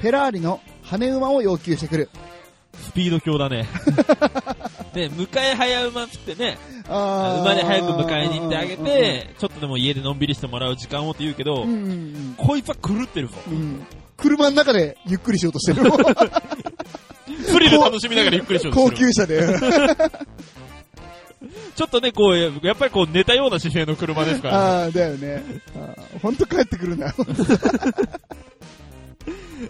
[0.01, 2.11] フェラーリの羽馬を要求してくる。
[2.75, 3.67] スピード強だね。
[4.93, 13.35] で、迎え早馬っつってね、馬で早く迎えに行ってあげて、ちょっとでも家でのんびりしてもらう時間をって言うけどうん、うんうんこいつは狂ってるぞ。
[13.49, 13.87] うんうん。
[14.17, 15.91] 車の中でゆっくりしようとしてる。
[17.71, 18.91] 楽しみながらゆっくりしようと高。
[18.91, 19.41] 級車で。
[21.77, 24.61] ちょっとね、こう、やっぱりこう寝たような姿勢の車ですから、ね。
[24.61, 25.45] ああ、だよね。
[26.21, 27.15] ほんと帰ってくるんだよ。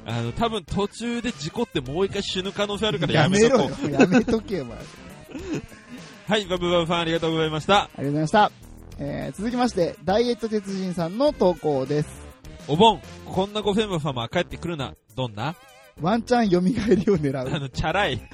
[0.06, 3.90] あの、多分途中で事故ってもう一回死ぬ可能性あるからややめとこう。。
[3.90, 4.78] やめとけよ、お前。
[4.78, 4.80] あ
[6.32, 7.72] はい、バブバブさんありがとうございました。
[7.74, 8.52] りがとうございました。
[9.00, 12.08] えー、続きまして、ダイエット鉄人さんの投稿です。
[12.66, 14.94] お盆、こんなご先祖様は帰ってくるな。
[15.14, 15.54] どんな？
[16.00, 16.66] ワンチャン蘇り
[17.10, 17.54] を狙う。
[17.54, 18.20] あの、チャラい。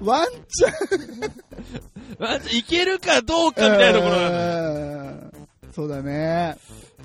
[0.00, 0.72] ワンチャン
[2.20, 6.56] あいけるかどうかみたいなところなんだようんそうだね。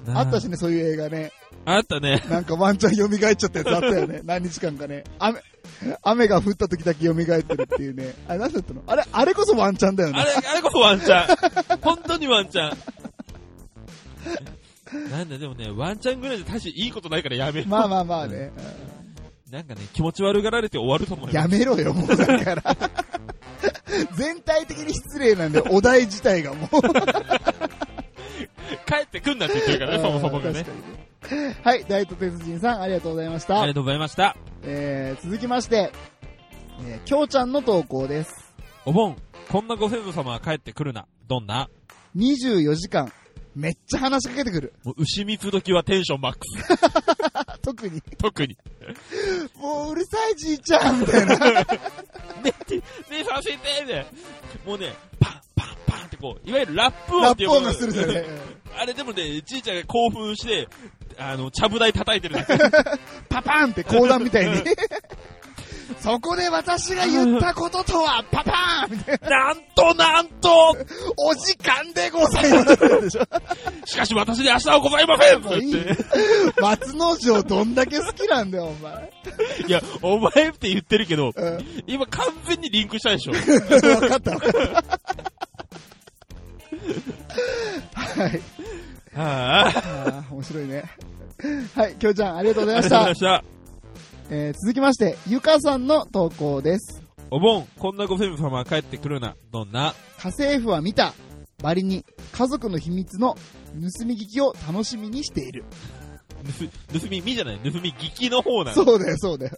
[0.05, 1.31] なあったしね、そういう映画ね。
[1.65, 2.23] あったね。
[2.29, 4.21] なんかワンチャン蘇っちゃったやつあったよね。
[4.25, 5.03] 何日間かね。
[5.19, 5.39] 雨、
[6.03, 7.23] 雨が降った時だけ蘇って
[7.55, 8.13] るっていうね。
[8.27, 8.83] あれ何だったの？
[8.87, 10.19] あれ、あれこそワンチャンだよね。
[10.19, 11.33] あれ、あれこそワンチャ
[11.75, 11.77] ン。
[11.81, 12.77] 本当にワンチャン。
[15.09, 17.69] なんだ、でもね、ワンチャンぐらいで大していいことないからやめよう。
[17.69, 18.51] まあまあまあね。
[19.51, 21.33] なんかね、気持ち悪がられて終わると思うよ。
[21.33, 22.77] やめろよ、もうだから。
[24.15, 26.69] 全体的に失礼なんで、お題自体がもう。
[28.87, 30.65] 帰ってくんなって言ってるからね、そもそもがね
[31.63, 33.73] はい、大都鉄人さん、ありがとうございましたありが。
[33.75, 34.35] とうございました。
[34.63, 35.91] えー、続きまして、
[36.85, 38.53] えー、きょうちゃんの投稿です。
[38.85, 39.15] お盆、
[39.49, 41.07] こんなご先祖様は帰ってくるな。
[41.27, 41.69] どんな
[42.15, 43.11] ？24時間、
[43.55, 44.73] めっちゃ話しかけてくる。
[44.83, 47.59] もう牛蜜時はテンションマックス。
[47.61, 48.57] 特に、特に。
[49.55, 51.35] もううるさいじいちゃんみたいな。
[52.43, 52.83] ね、て、ね、
[53.27, 54.07] させてね。
[54.65, 58.25] もうね、パン、パン、パンってこう、いわゆるラップ音ラっていうップ音がするじゃね。
[58.77, 60.67] あれでもね、じいちゃんが興奮して、
[61.17, 62.37] あの、ちゃぶ台叩いてる
[63.29, 64.63] パパンって講談みたいに。
[65.99, 69.29] そこで私が言ったこととは、パパーンみたいな。
[69.29, 70.49] なんとなんと
[71.17, 73.09] お時間でございますで
[73.85, 75.97] しかし私に明日はございませんと言って。
[76.61, 79.11] 松之丞どんだけ好きなんだよ、お前。
[79.67, 81.83] いや、お前って言ってるけど、うん。
[81.87, 83.33] 今完全にリンクしたでしょ。
[83.33, 84.31] 分かった分かった。
[88.23, 88.41] はい。
[89.15, 90.23] ああ。
[90.31, 90.83] 面白いね。
[91.75, 93.39] はい、きょうちゃん、ありがとうございましたありがとうございま。
[93.39, 93.60] した。
[94.33, 97.03] えー続きまして、ゆかさんの投稿です。
[97.29, 99.35] お盆、こんなご先祖様は帰ってくるな。
[99.51, 99.93] どんな？
[100.19, 101.13] 家政婦は見た。
[101.61, 105.65] バリに、家族の秘密の盗み聞きを楽しみにしている。
[106.93, 108.85] 盗盗み、みじゃない、盗み聞きの方なの。
[108.85, 109.57] そうだよ、そうだよ。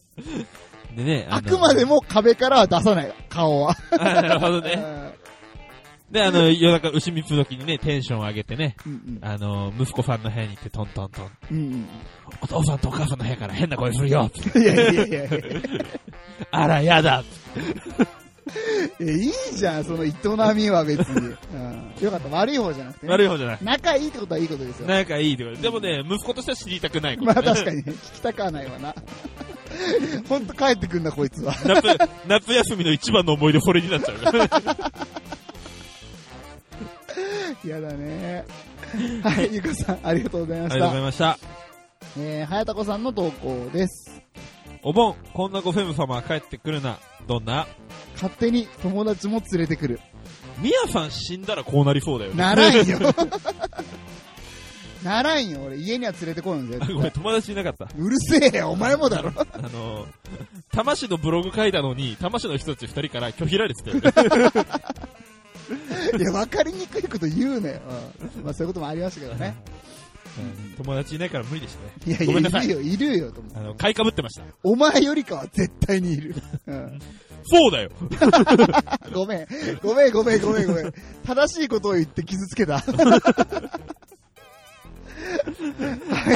[0.95, 1.97] でね、あくまでも。
[1.97, 3.75] も壁からは出さない、顔は。
[3.91, 5.13] あなるほどうね。
[6.13, 11.31] んで、あの、夜中、牛三つ時にね、テンション上げてね、うんあの、息子さんの部屋に行ってトントントン。
[11.51, 11.57] うん。
[11.57, 11.87] うん
[12.41, 14.29] お父さんとお母さんの部屋から変な声するよ。
[14.55, 14.61] うん。
[14.63, 15.29] いやいやいやいやい
[16.51, 17.23] あら、やだ。
[18.99, 19.13] や。
[19.13, 20.11] いいじゃん、その営
[20.55, 21.35] みは別に。
[21.53, 23.11] うんよかった、悪い方じゃなくてね。
[23.11, 23.57] 悪い方じゃない。
[23.61, 24.87] 仲いいってことはいいことですよ。
[24.87, 28.93] 仲いいってことでもね、息子としては知りたくないことまねあ確かにね、聞きたくはないわな。
[30.29, 31.53] ほんと帰ってくんな、こいつは。
[31.65, 31.97] 夏、
[32.27, 34.17] 夏休みの一番の思い出それになっちゃう。
[37.63, 38.45] 嫌だね。
[39.23, 41.27] はい、ゆかさん、ありがとうございましありがとうございた。
[41.27, 41.39] ました。
[42.19, 44.21] えー、はやたこさんの投稿です。
[44.83, 46.97] お盆、こんなごフェム様は帰ってくるな。
[47.27, 47.65] どんな？
[48.15, 50.01] 勝手に友達も連れてくる。
[50.59, 52.37] ミヤさん死んだらこうなりそうだよね。
[52.37, 52.99] ならんよ。
[55.03, 55.77] ならんよ、俺。
[55.77, 57.11] 家には連れてこいよ、あ絶ごめん、対。
[57.11, 57.87] 友達いなかった。
[57.97, 59.31] うるせえよ、お前もだろ。
[59.35, 60.05] あの、
[60.71, 64.11] 玉市のブログ書いたのに、玉市の人たち二人から拒否られてたよね。
[66.17, 67.79] いや、わかりにくいこと言うなよ。
[68.35, 69.55] うんまあそういうこともありましたけどね。
[70.77, 71.91] 友達いないから無理でしたね。
[72.05, 74.43] いやいや、いいるよ、いるよ、と思うあの、買いかぶってました。
[74.63, 76.35] お前よりかは絶対にいる。
[76.67, 76.99] うん
[77.45, 77.89] そうだよ。
[79.13, 79.47] ごめん。
[79.81, 80.93] ごめん、ごめん、ごめん、ごめん。
[81.25, 82.79] 正しいことを言って傷つけた。
[82.79, 82.87] は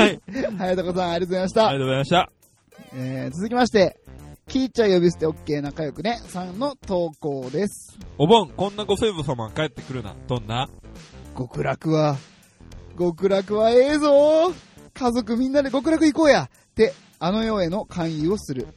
[0.05, 0.21] い。
[0.57, 1.69] はい、とこさん、ありがとうございました。
[1.69, 2.29] ありがとうございました。
[2.93, 3.97] えー、続きまして、
[4.47, 7.97] キーちゃん呼び捨て OK 仲良くね、さんの投稿です。
[8.17, 10.15] お盆、こんなご先祖様は帰ってくるな。
[10.27, 10.69] どんな？
[11.37, 12.15] 極楽は、
[12.97, 14.53] 極楽はええぞ
[14.93, 18.67] 家族みんなで極楽行こうやって、あの世への勧誘をする。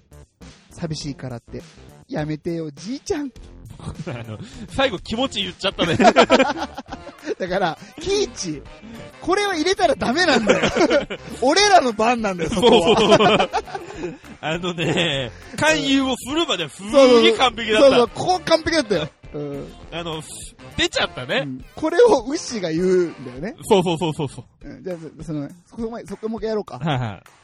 [0.70, 1.62] 寂しいからって、
[2.08, 3.30] やめてよ、じいちゃん。
[4.68, 5.96] 最後気持ち言っちゃったね。
[7.38, 8.62] だから、キーチ、
[9.20, 10.68] これを入れたらダメなんだよ。
[11.40, 13.48] 俺らの番なんだよ、そこは。
[14.40, 19.08] あのね、勧誘をするまではすそうそうげえ完璧だそうそう、っここ完璧だったよ。
[19.34, 19.98] うんた。
[20.00, 20.22] あの、
[20.76, 21.40] 出ちゃったうね。
[21.44, 23.54] んこれをウッシーが言うんだよね。
[23.68, 24.68] そうそうそうそうそう。
[24.68, 26.78] うんじゃあ、その、そこまで、そこもやろうか。
[26.78, 26.98] はい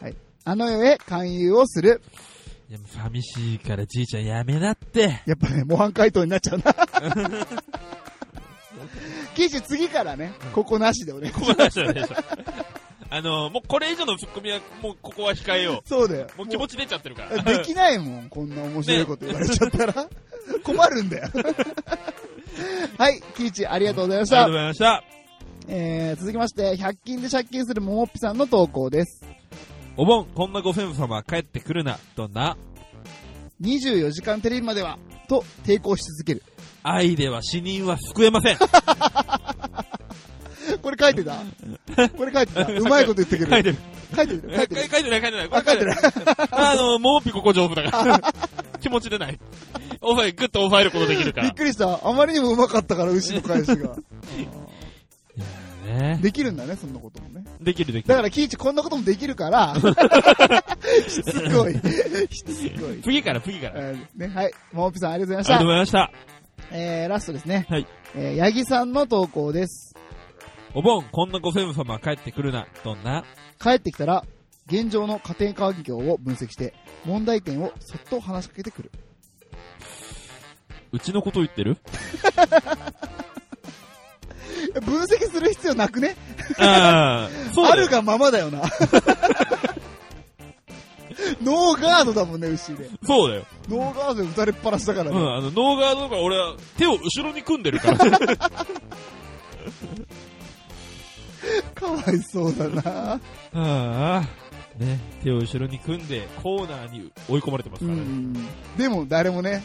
[0.05, 0.15] はい。
[0.45, 2.03] あの世へ勧誘をする。
[2.87, 5.23] 寂しいからじいちゃんやめなって。
[5.27, 6.75] やっぱね、模範解答になっちゃうな。
[9.37, 11.31] キーチ、次からね、ここなしでおね。
[11.31, 12.17] ここなしだでしょ。
[13.09, 16.27] あの、もうこれ以上のツッコミは、もうここは控えよそうだよ。
[16.35, 16.39] う。
[16.39, 17.43] もう気持ち出ちゃってるから。
[17.43, 20.09] できないもん、こんな面白いこと言われちゃったら。
[20.63, 21.31] 困るんだよ。
[22.99, 24.59] はい、キーチ、ありがとうございましたありがとうご。
[24.59, 25.17] ざいました。
[25.69, 29.25] えー、続きまして、100均で借金するももっぴさんの投稿です。
[29.97, 31.99] お盆、こんなご先祖様は帰ってくるな。
[32.15, 32.57] どんな
[33.61, 36.43] ？24時間テレビまでは、と抵抗し続ける。
[36.83, 38.57] 愛では死人は救えません。
[40.79, 41.37] これ書いてた？
[42.17, 42.63] これ書いてた？
[42.67, 43.51] うまいこと言ってくる。
[43.51, 43.79] 書いてる。
[44.15, 44.43] 書いてる。
[44.57, 44.83] 書いてる。
[44.83, 45.49] 書いてない、書いてない。
[45.51, 45.97] あ、書いてない。
[46.51, 48.21] あの、もうピここ上手だから。
[48.81, 49.39] 気持ち出ない。
[50.01, 51.57] オファイ、グッとオファイることできるかびっら。
[51.57, 52.01] くりした。
[52.07, 53.97] あまりにもうまかったから、牛の返しが。
[55.87, 57.45] ねできるんだね、そんなこともね。
[57.61, 58.09] できるできる。
[58.09, 59.75] だから、キイチこんなこともできるから、
[61.09, 61.75] しつこい。
[62.35, 63.01] しつこい。
[63.03, 63.93] 次から次から。
[63.93, 63.99] ね、
[64.35, 64.53] はい。
[64.73, 65.99] ももぴさんありがとうございがとうごました。
[65.99, 66.77] ざいました。
[66.77, 67.67] えー、ラストですね。
[67.71, 67.87] はい。
[68.17, 69.96] えー、ヤギさんの投稿です。
[70.79, 72.67] お盆、こんなご先祖様は帰ってくるな。
[72.85, 73.25] どんな？
[73.59, 74.27] 帰ってきたら、
[74.67, 76.75] 現状の家庭環境を分析して、
[77.07, 78.93] 問題点をそっと話しかけてくる。
[80.93, 81.79] うちのこと言ってる？
[84.85, 86.15] 分析する必要なくね？
[86.59, 87.31] あ
[87.75, 88.61] るがままだよな。
[91.43, 92.91] ノーガードだもんね、牛で。
[93.03, 93.47] そうだよ。
[93.71, 95.17] ノーガードで打たれっぱなしだからね。
[95.19, 97.99] うん、あの、ノーガードとか俺は手を後ろに組んでるから。
[101.75, 103.13] かわいそうだな。
[103.15, 103.21] あ
[103.55, 104.23] あ、
[104.79, 108.05] ね、手を後ろに組んでコーナーに追い込まれてますうからね。
[108.05, 108.35] ん。
[108.77, 109.65] でも誰もね、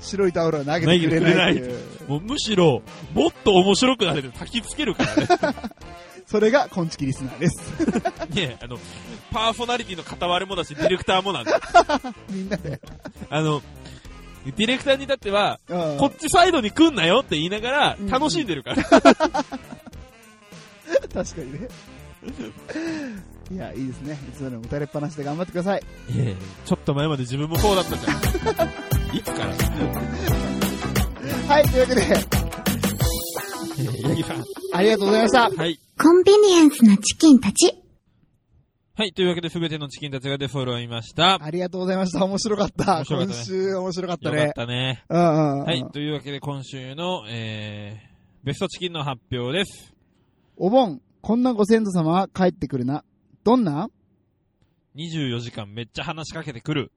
[0.00, 1.78] 白いタオルは投げてくれないいう。
[2.08, 2.82] もうむしろ、
[3.14, 5.28] もっと面白くなれて焚きつけるからね。
[6.26, 7.56] それが、コンチキリスナーです。
[8.34, 8.78] ねあの、
[9.30, 11.58] パーソナリティの片割れもだし、ディレクターもなんだ。
[12.28, 12.80] みんなで。
[13.30, 13.62] あの、
[14.44, 18.84] ディレクターに至っては、うんこっちサイドに来んなよって言いながらうん、楽しんでるから。
[21.14, 21.68] 確かにね。
[23.50, 24.18] いや、いいですね。
[24.28, 25.82] いつまでも打たれっぱなしで頑張ってください。
[26.14, 26.34] いやいや
[26.66, 29.16] ちょっと前まで自分もそうだったじゃん。
[29.16, 29.54] いつから？
[31.54, 32.02] はい、というわけで、
[34.08, 34.44] ヤギさん。
[34.74, 35.50] ありがとうございました。
[35.50, 35.78] はい。
[35.98, 37.72] コンビニエンスなチキンたち。
[38.94, 41.38] はい、というわけで、すべてのチキンたちが出揃いました。
[41.42, 42.24] ありがとうございました。
[42.24, 42.96] 面白かった。
[42.96, 44.52] 面白かったね今週面白かったよかっね。
[44.54, 45.04] たね。
[45.08, 45.64] うんうんうん。
[45.64, 49.94] はい、というわけで、今週の、えー、ベストチキンの発表です。
[50.60, 53.04] お盆、こんなご先祖様は帰ってくるな。
[53.44, 53.90] どんな
[54.96, 56.90] ？24時間めっちゃ話しかけてくる。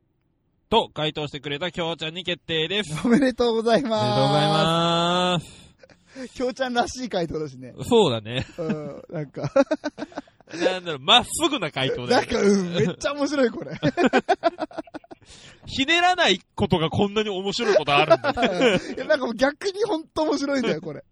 [0.68, 3.00] と、回答してくれたきょうちゃんに決定です。
[3.06, 4.10] おめでとうございあります。
[4.10, 6.28] がとうございます。
[6.28, 6.34] す。
[6.34, 7.76] きょうちゃんらしい回答だしね。
[7.88, 8.48] そうだね。
[8.58, 9.52] うん、なんか、
[10.54, 12.22] なんだろう、まっすぐな回答だよ。
[12.22, 13.80] なんか、うん、めっちゃ面白い、これ。
[15.68, 18.32] ひねらないことがこんなに面白いことあるんだ。
[18.96, 21.04] いや、なんかもう逆にほんと面白いんだよ、これ。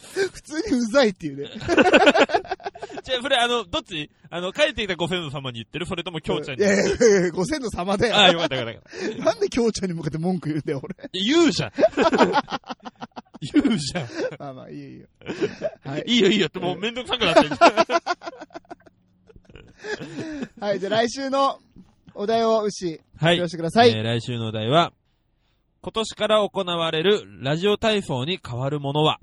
[0.00, 1.48] 普通にうざいっていうね。
[3.04, 4.10] じゃあ、それ、あの、どっち？
[4.30, 5.86] あの、帰ってきたご先祖様に言ってる？
[5.86, 6.64] それともきょうちゃんに？
[6.64, 8.16] いやいやいやご先祖様だよ。
[8.16, 8.74] ああ、よかったよかっ
[9.18, 9.24] た。
[9.24, 10.96] なんできょうちゃんに向かって文句言うんだよ、俺。
[11.12, 11.72] 言うじゃん。
[13.40, 14.08] 言うじゃん。
[14.38, 15.06] まあまあ、いいよいいよ。
[15.84, 16.04] はい。
[16.06, 17.48] いいよいいよってもうめんどくさくなって。
[20.60, 21.58] はい、じゃあ来週の
[22.14, 22.98] お題を、牛、はい。
[23.18, 23.90] 発表してください。
[23.90, 24.92] えー来週のお題は、
[25.82, 29.20] 今年から行われるラジオ体操に変わるものは？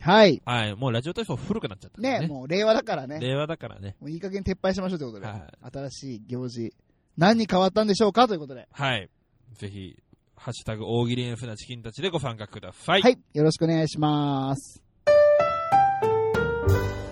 [0.00, 0.40] はい。
[0.44, 0.74] はい。
[0.76, 3.18] もうラジオ体操古くなっちゃったんだね、もう令和だからね。
[3.20, 3.96] 令和だからね。
[4.00, 5.26] もういい加減撤廃しましょうということで。
[5.26, 6.72] はい新しい行事。
[7.16, 8.68] 何に変わったんでしょうかということで。
[8.72, 9.08] はい。
[9.54, 9.96] ぜひ、
[10.36, 13.02] ハッシュタグ大喜利エンフなチキンたちでご参加ください。
[13.02, 13.18] はい。
[13.34, 14.82] よろしくお願いします。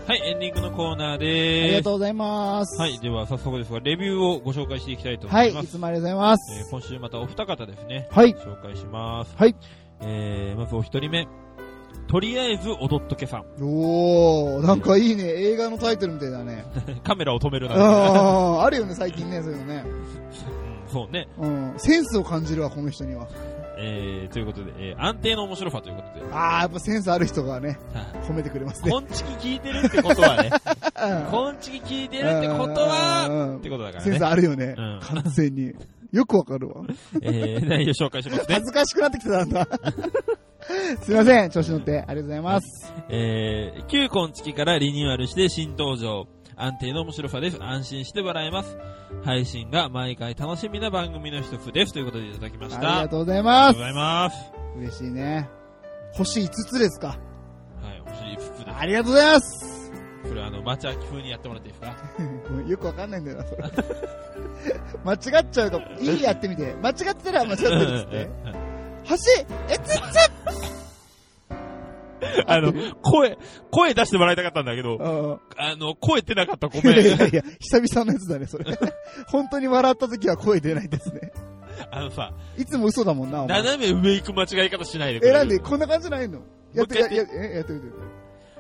[0.06, 1.74] はい、エンディングのコーナーあでりーす。
[1.78, 2.80] がとうございます。
[2.80, 5.52] はい、では早速ですが、レビューをご紹介していきたいと思はいい。
[5.52, 5.64] ます。
[5.64, 6.70] いつもありがとうございまえーす。
[6.70, 8.06] 今週またお二方ですね。
[8.12, 8.32] はい。
[8.34, 9.34] 紹介します。
[9.36, 9.56] はい。
[10.02, 11.26] えー、まずお一人目。
[12.08, 13.44] とりあえず踊っとけさん。
[13.60, 15.24] おー、なんかいいね。
[15.24, 16.64] 映画のタイトルみたいだね。
[17.04, 17.74] カメラを止めるな。
[17.74, 19.84] あーあるよね、最近ね、そういうのね。
[19.86, 20.36] うん
[20.88, 21.28] そうね。
[21.38, 21.74] うん。
[21.78, 23.26] センスを感じるわ、この人には。
[23.78, 26.32] えー、ということで、えー、安定の面白さということで。
[26.32, 27.78] あー、やっぱセンスある人がね、
[28.26, 28.90] 褒めてくれますね。
[28.90, 30.50] コンチキ聞いてるってことはね、
[31.28, 34.24] うんコンチキ聞いてるってことは、うんってことだからねセンス。
[34.24, 35.00] あるよねうん。
[35.02, 35.74] 完全に。
[36.12, 36.76] よくわかるわ。
[37.20, 38.66] えー、内容紹介しますね恥。
[38.66, 39.68] ずかしくなってきてたんだ。
[41.02, 41.98] すいません、調子乗って。
[41.98, 42.92] ありがとうございます。
[43.08, 46.26] えー、旧コンチキからリニューアルして新登場。
[46.58, 47.58] 安定の面白さです。
[47.62, 48.78] 安心して笑えます。
[49.22, 51.92] 配信が毎回楽しみな番組の一つです。
[51.92, 52.86] ということでいただきまありした。
[53.02, 53.80] がとうございあますりがとうご。
[53.84, 54.52] ざいます。
[54.78, 55.50] 嬉しいね。
[56.12, 57.08] 星5つですか？
[57.08, 57.14] は
[57.92, 58.76] い、欲しい服です。
[58.78, 59.92] ありがとうございます。
[60.30, 61.94] これあの、町秋風にやってもらっていいですか？
[62.66, 63.62] よくわかんないんだよな、それ。
[65.04, 65.84] 間違っちゃうかも。
[66.00, 66.74] いいやってみて。
[66.82, 68.30] 間違ってたら間違ってるっつって。
[69.08, 69.30] 星
[69.68, 70.00] えつつ
[72.46, 73.36] あの、声、
[73.70, 77.06] 声出してもらいたかったんだけど、うんあの、声出なかったごいやめん。
[77.06, 78.64] いやいや、久々のやつだね、それ。
[79.28, 81.32] 本当に笑った時は声出ないですね。
[81.90, 83.44] あのさ、いつも嘘だもんな。
[83.46, 86.40] 斜め上行く間違い方しないでくれるえ、なんでこんな感じないの？
[86.74, 87.86] やって、や、もう一回やってみて。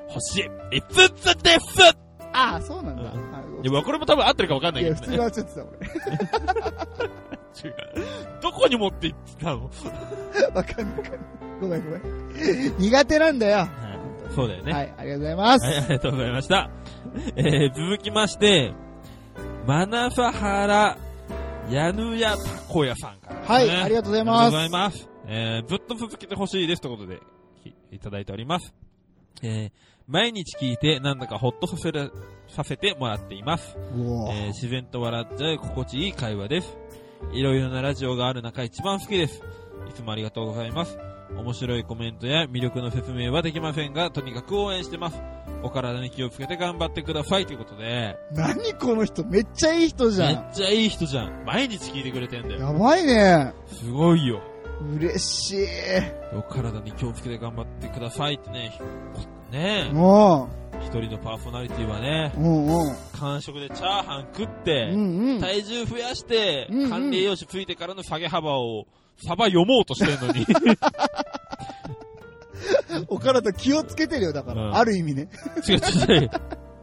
[0.08, 0.82] 星5
[1.14, 1.96] つです
[2.32, 3.02] ああ、そうなんだ。
[3.02, 5.16] うんあいや、これも多分合ってるか分かんないいや、けどね。
[5.18, 7.25] 普通に間違ってた、
[7.64, 7.74] 違う
[8.42, 9.70] どこに持って行ったの？
[10.34, 10.46] 俺。
[10.48, 11.20] わかんないわかんない。
[11.60, 12.78] ごめんごめん。
[12.78, 13.68] 苦手なんだよ。
[14.34, 14.72] そうだよね。
[14.72, 15.66] はい、ありがとうございます。
[15.66, 16.70] はい、ありがとうございました。
[17.36, 18.74] えー、続きまして、
[19.66, 20.98] マナファハラ、
[21.70, 24.50] ヤヌヤタコヤさんからね、はい、ありがとうございありがとうます。
[24.50, 25.08] ございます。
[25.28, 27.20] えー、ずっと続けてほしいですということで、
[27.64, 28.74] きいただいております。
[29.42, 29.72] えー、
[30.06, 32.12] 毎日聞いてなんだかほっとさせる、
[32.48, 33.76] させてもらっています。
[33.76, 36.76] えー自然と笑っちゃう心地いい会話です。
[37.32, 39.42] いろいろなラジオがある中一番好きです。
[39.88, 40.98] いつもありがとうございます。
[41.36, 45.20] 面白いコメントや魅力の説明はできませんが、とにかく応援してます。
[45.62, 50.34] お体に気をつけて頑張ってくださいということで、何この人、めっちゃいい人じめゃん。
[50.36, 51.44] っちゃいい人じゃん。
[51.44, 52.60] 毎日聞いてくれてんだよ。
[52.60, 53.52] やばいね。
[53.66, 54.40] すごいよ。
[54.94, 55.66] 嬉しい。
[56.36, 58.78] お体に気をつけて頑張ってくださいってね。
[59.50, 62.96] ねもえ、一人のパーソナリティはね、う、うんうん。
[63.18, 65.40] 完食でチャーハン食って、うんうん。
[65.40, 68.86] 体重増やしてうんう、ん管理栄養士ついてからの下げ幅を、
[69.26, 70.46] サバ読もうとしてんのに。
[73.08, 74.68] お体気をつけてるよ、だから。
[74.68, 75.28] うんある意味ね。
[75.68, 76.30] 違う違う違う。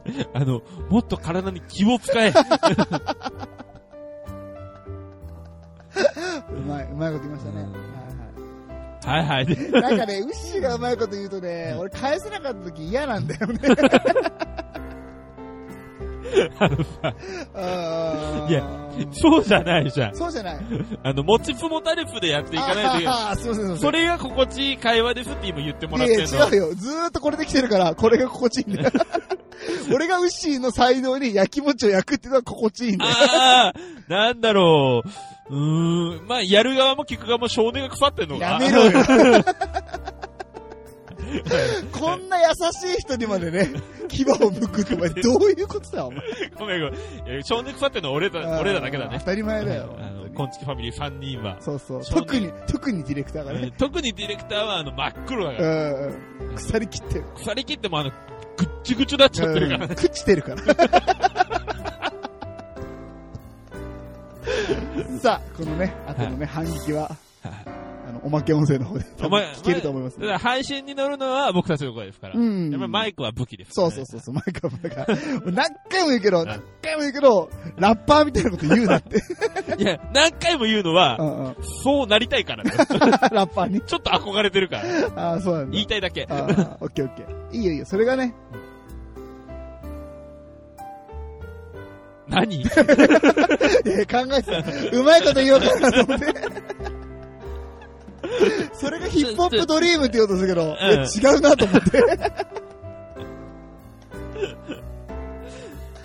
[0.34, 2.30] あの、もっと体に気を使え。
[6.52, 7.62] うまい、うまいこと言いましたね。
[7.62, 8.03] うん
[9.06, 13.60] はいはいなんかね、ウッシーがうまいこと言うとね、俺返せなかった時嫌なんだよね。
[16.58, 17.14] あのさ、
[18.50, 18.68] いや
[19.12, 20.16] そうじゃないじゃん。
[20.16, 20.60] そうじゃない。
[21.04, 23.16] あの、モチプモタレプでやっていかないといけない。
[23.16, 23.78] あーすいませんすいません。
[23.78, 26.32] それが心地いい会話ですって今言ってもらいってんの。
[26.34, 26.74] やいや違うよ。
[26.74, 28.92] ずーっとこれで来てるから、これが心地いいんだよ。
[29.94, 33.12] 俺がウッシーの才能に焼き餅を焼くっていうのが心地いいんだよ。
[33.12, 33.74] ああ、
[34.08, 35.04] なんだろ
[35.50, 35.50] う。
[35.50, 36.28] うーん。
[36.28, 38.92] まあ、やる側も聞く側も少年が腐ってんのかやめろよ。
[41.92, 43.72] こんな優しい人にまでね、
[44.08, 46.22] 牙を向くってお前どういうことだよ、お前。
[46.58, 46.92] ごめんご
[47.26, 47.44] めん。
[47.44, 49.18] 少年腐ってんのは俺ら、俺らだけだね。
[49.20, 49.98] 当たり前だよ。
[50.34, 51.58] あの、本当にコンチキファミリー3人は。
[51.62, 52.04] そうそう。
[52.06, 53.72] 特に、特にディレクターがうんね。
[53.78, 55.68] 特にディレクターはあの真っ黒だうから。
[55.70, 55.94] ん
[56.50, 56.56] うん。
[56.56, 57.26] 腐りきってる。
[57.36, 58.12] 腐り切ってもあの、
[58.58, 59.92] ぐっちゅぐちゅなっちゃってるからうん。
[59.92, 60.62] 朽ちてるから。
[65.20, 67.10] さあ、このね、後のね、反撃は、
[68.24, 72.36] おまけ音声の方で聞けると思いますだから配信に乗るのは僕たちの声ですから。
[72.36, 73.72] うんやっぱりマイクは武器ですね。
[73.74, 79.18] そうそうそうそう、マイクは、だから、もう何回も言うけど、何回も言うけど、ラッパーみたいなこと言うなって。
[79.78, 81.56] いや、何回も言うのはう、んうん。
[81.84, 82.72] そうなりたいからね。
[83.32, 83.82] ラッパーに？
[83.82, 84.84] ちょっと憧れてるから。
[85.32, 85.82] ああ、そうなんだ言。
[85.82, 86.26] いたいだけ。
[86.30, 87.58] ああ、オッケーオッケー。
[87.58, 88.34] いいよいいよ、それがね、
[92.30, 92.64] 何？
[92.66, 94.98] 考えてた。
[94.98, 96.26] うまいこと言おうかなと思って。
[98.74, 102.04] それがヒップホップドリームって言おうとするけど、いや違うなと思って。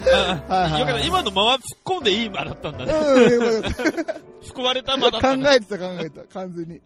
[1.06, 2.92] 今の間は突っ込んでいい間だったんだね。
[2.92, 4.14] うん、よかった
[4.46, 5.54] 救われた間だっ考たんだ。
[5.54, 6.80] えてた考えてた、完全に。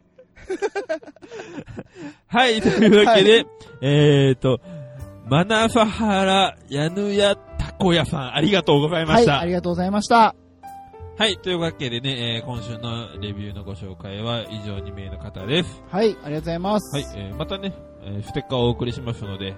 [2.26, 3.46] はい、というわけで、
[3.80, 4.61] えーと、
[5.26, 9.38] マナファハラヤヌヤタコヤさん、ありがとうございまはい、した。
[9.38, 10.34] ありがとうございました。
[11.18, 15.82] はい、というわけでね、えー今週のレビューのご紹介は以上2名の方です。
[15.90, 16.96] はい、ありがとうございます。
[16.96, 19.54] はい、えーまたね、えーステッカーをお送りしますので、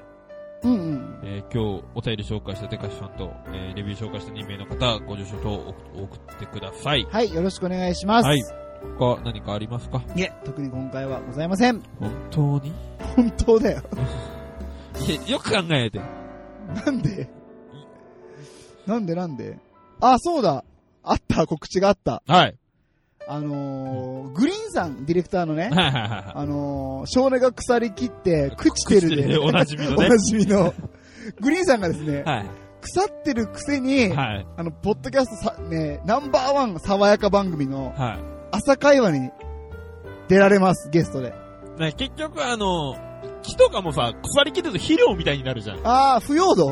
[0.63, 1.21] うんうん。
[1.23, 7.07] えー今日お便り紹介したデカシさんと、えーレビュー紹介した2名の方、ご住所等を送ってください。
[7.11, 8.27] はい、よろしくお願いします。
[8.27, 8.43] はい。
[8.99, 10.03] 他何かありますか？
[10.15, 11.81] いえ、特に今回はございません。
[11.99, 12.73] 本当に？
[13.17, 13.83] 本当だよ。
[15.09, 16.01] いや、よく考えて。
[16.85, 17.31] なんで？
[18.87, 19.59] なんでなんで？
[20.01, 20.65] あ、そうだ。
[21.05, 22.23] あった、告知があった。
[22.27, 22.57] はい。
[23.27, 25.71] あのー、グリーンさん、ディレクターのね。
[25.73, 30.19] あのー、少年が腐り切って、朽ちてるで、 おなじみのね おな。
[30.19, 30.75] じみの、
[31.41, 32.51] グリーンさんがですね、はい。
[32.83, 34.47] 腐ってるくせに、はい。
[34.57, 38.19] あの、ポッドキャストさ、ね、ナンバーワン爽やか番組のは
[38.51, 39.31] 朝会話に
[40.29, 41.33] 出られます、ゲストで。
[41.97, 42.95] 結局あの、
[43.45, 45.81] 木とかもさ、腐り切ると肥料みたいになるじゃん。
[45.85, 46.71] あー、腐葉土？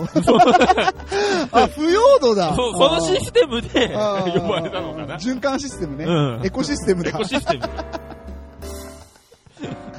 [1.53, 2.55] あ、腐葉土だ。
[2.55, 5.17] そう、そのシステムで呼ばれたのかな。
[5.17, 6.05] 循環システムね。
[6.05, 7.11] うんエコシステムだ。
[7.11, 7.63] エコシステム。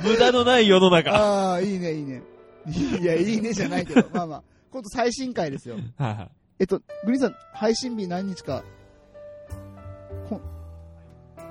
[0.04, 1.12] 無駄のない世の中。
[1.12, 2.22] はああ、いいね、いいね。
[3.00, 4.44] いや、いいねじゃないけど、まあまあ。
[4.72, 5.76] 今度最新回ですよ。
[5.76, 6.30] いはい。
[6.60, 8.64] えっと、グリーンさん、配信日何日か。
[10.30, 10.42] こん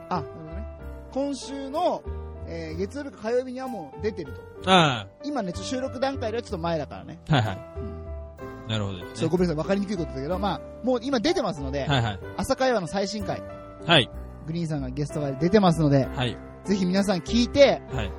[0.08, 0.66] あ、なるほどね。
[1.12, 2.02] 今週の、
[2.46, 4.51] えー月曜日か火曜日にはもう出てると。
[4.66, 7.18] あ今ね、収録段階ではちょっと前だからね。
[7.28, 7.58] あ、はいはい。
[7.78, 8.68] うん。
[8.68, 9.04] なるほどね。
[9.28, 12.18] ごめんなさい、わかりにくいことだけど、まあ、もう今出てますので、はいはい。
[12.36, 13.42] 朝会話の最新回、
[13.86, 14.10] はい。
[14.46, 16.36] グリーンさんがゲストで出てますので、はい。
[16.64, 18.12] ぜひ皆さん聞いて、はい。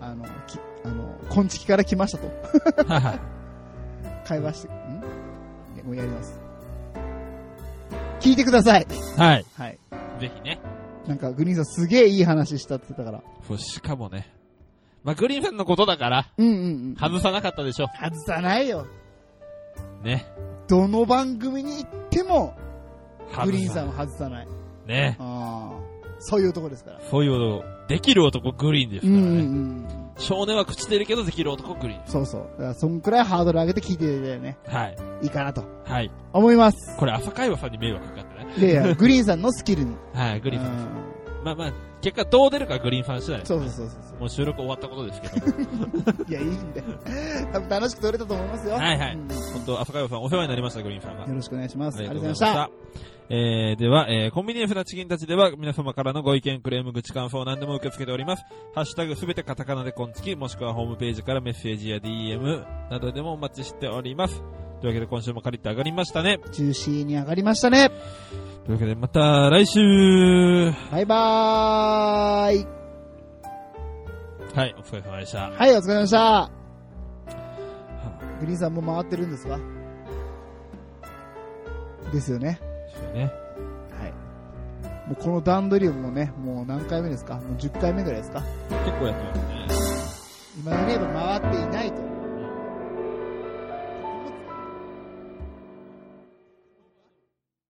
[0.00, 2.86] あの、き、あの、こんちきから来ましたと。
[2.86, 3.20] はいはい。
[4.26, 5.86] 会話して、ん？
[5.86, 6.40] もうやります。
[8.20, 8.86] 聞いてください。
[9.16, 9.46] はい。
[9.56, 9.78] はい。
[10.20, 10.60] ぜひね。
[11.06, 13.58] なんか、グリーンさんすげえいい話したって言ってたから。
[13.58, 14.39] しかもね。
[15.02, 16.94] まあ、グリーンさんのことだから、うんうんうん。
[16.96, 17.86] 外さなかったでしょ。
[18.00, 18.86] 外さないよ。
[20.02, 20.26] ね。
[20.68, 22.54] どの番組に行っても、
[23.44, 24.48] グリーンさんを外さない。
[24.86, 25.16] ね。
[25.18, 25.90] ああ。
[26.22, 27.00] そういうとこですから。
[27.10, 29.40] そういうの、できる男グリーンですからうんうんうね。
[29.42, 29.88] ん。
[30.18, 32.06] 少年は口出るけどできる男グリーン。
[32.06, 32.42] そうそう。
[32.52, 34.96] だから、そんくらいハードル上げて聞いていただいてね、はい。
[35.22, 36.10] いいかなとはい。
[36.34, 36.96] 思います。
[36.98, 38.24] これ朝会話さんに迷惑かかっ
[38.54, 38.66] てね。
[38.70, 38.74] い？
[38.74, 39.96] やいや、グリーンさんのスキルに。
[40.12, 40.88] はい、グリーンさん。
[41.40, 43.48] うんまあまあ、結果どう出るかグリーンファン次第です。
[43.48, 45.46] そうそうそうそうもう収録終わったことですけど。
[46.28, 46.86] いや、いいんだよ。
[47.52, 48.74] 多分楽しく撮れたと思いますよ。
[48.74, 51.26] はいはいうん本当朝会話さんお世話になりました、グリーンファンが。
[51.26, 51.96] よろしくお願いします。
[51.96, 53.10] あありりがとうございました。
[53.32, 58.44] えー、では、えー、コンビニエンスなチキンたちでは皆様からのご意見、クレーム、愚痴、感想何でも受け付けております。
[58.74, 64.42] ハッシュタグすべてカタカナでコンチキ、もしくはホームページからメッセージや DM などでもお待ちしております。
[64.80, 66.40] というわけで今週も借りて上がりましたね。
[66.50, 67.90] ジューシーに上がりましたね。
[68.64, 69.80] というわけでまた来週
[70.92, 72.66] バイバーイ。
[74.54, 75.50] はい、お疲れ様でした。
[75.50, 76.50] はい、お疲れ様でした。
[78.40, 79.58] グリーンさんも回ってるんですか？
[82.12, 82.60] ですよね。
[82.94, 83.32] そうね。
[83.98, 84.12] はい。
[85.08, 87.36] もうこの段取りもね、もう何回目ですか？
[87.36, 88.42] もう10回目ぐらいですか？
[88.84, 89.40] 結構やってます
[90.58, 90.62] ね。
[90.62, 91.06] 今で言えば
[91.38, 92.10] 回っていないと。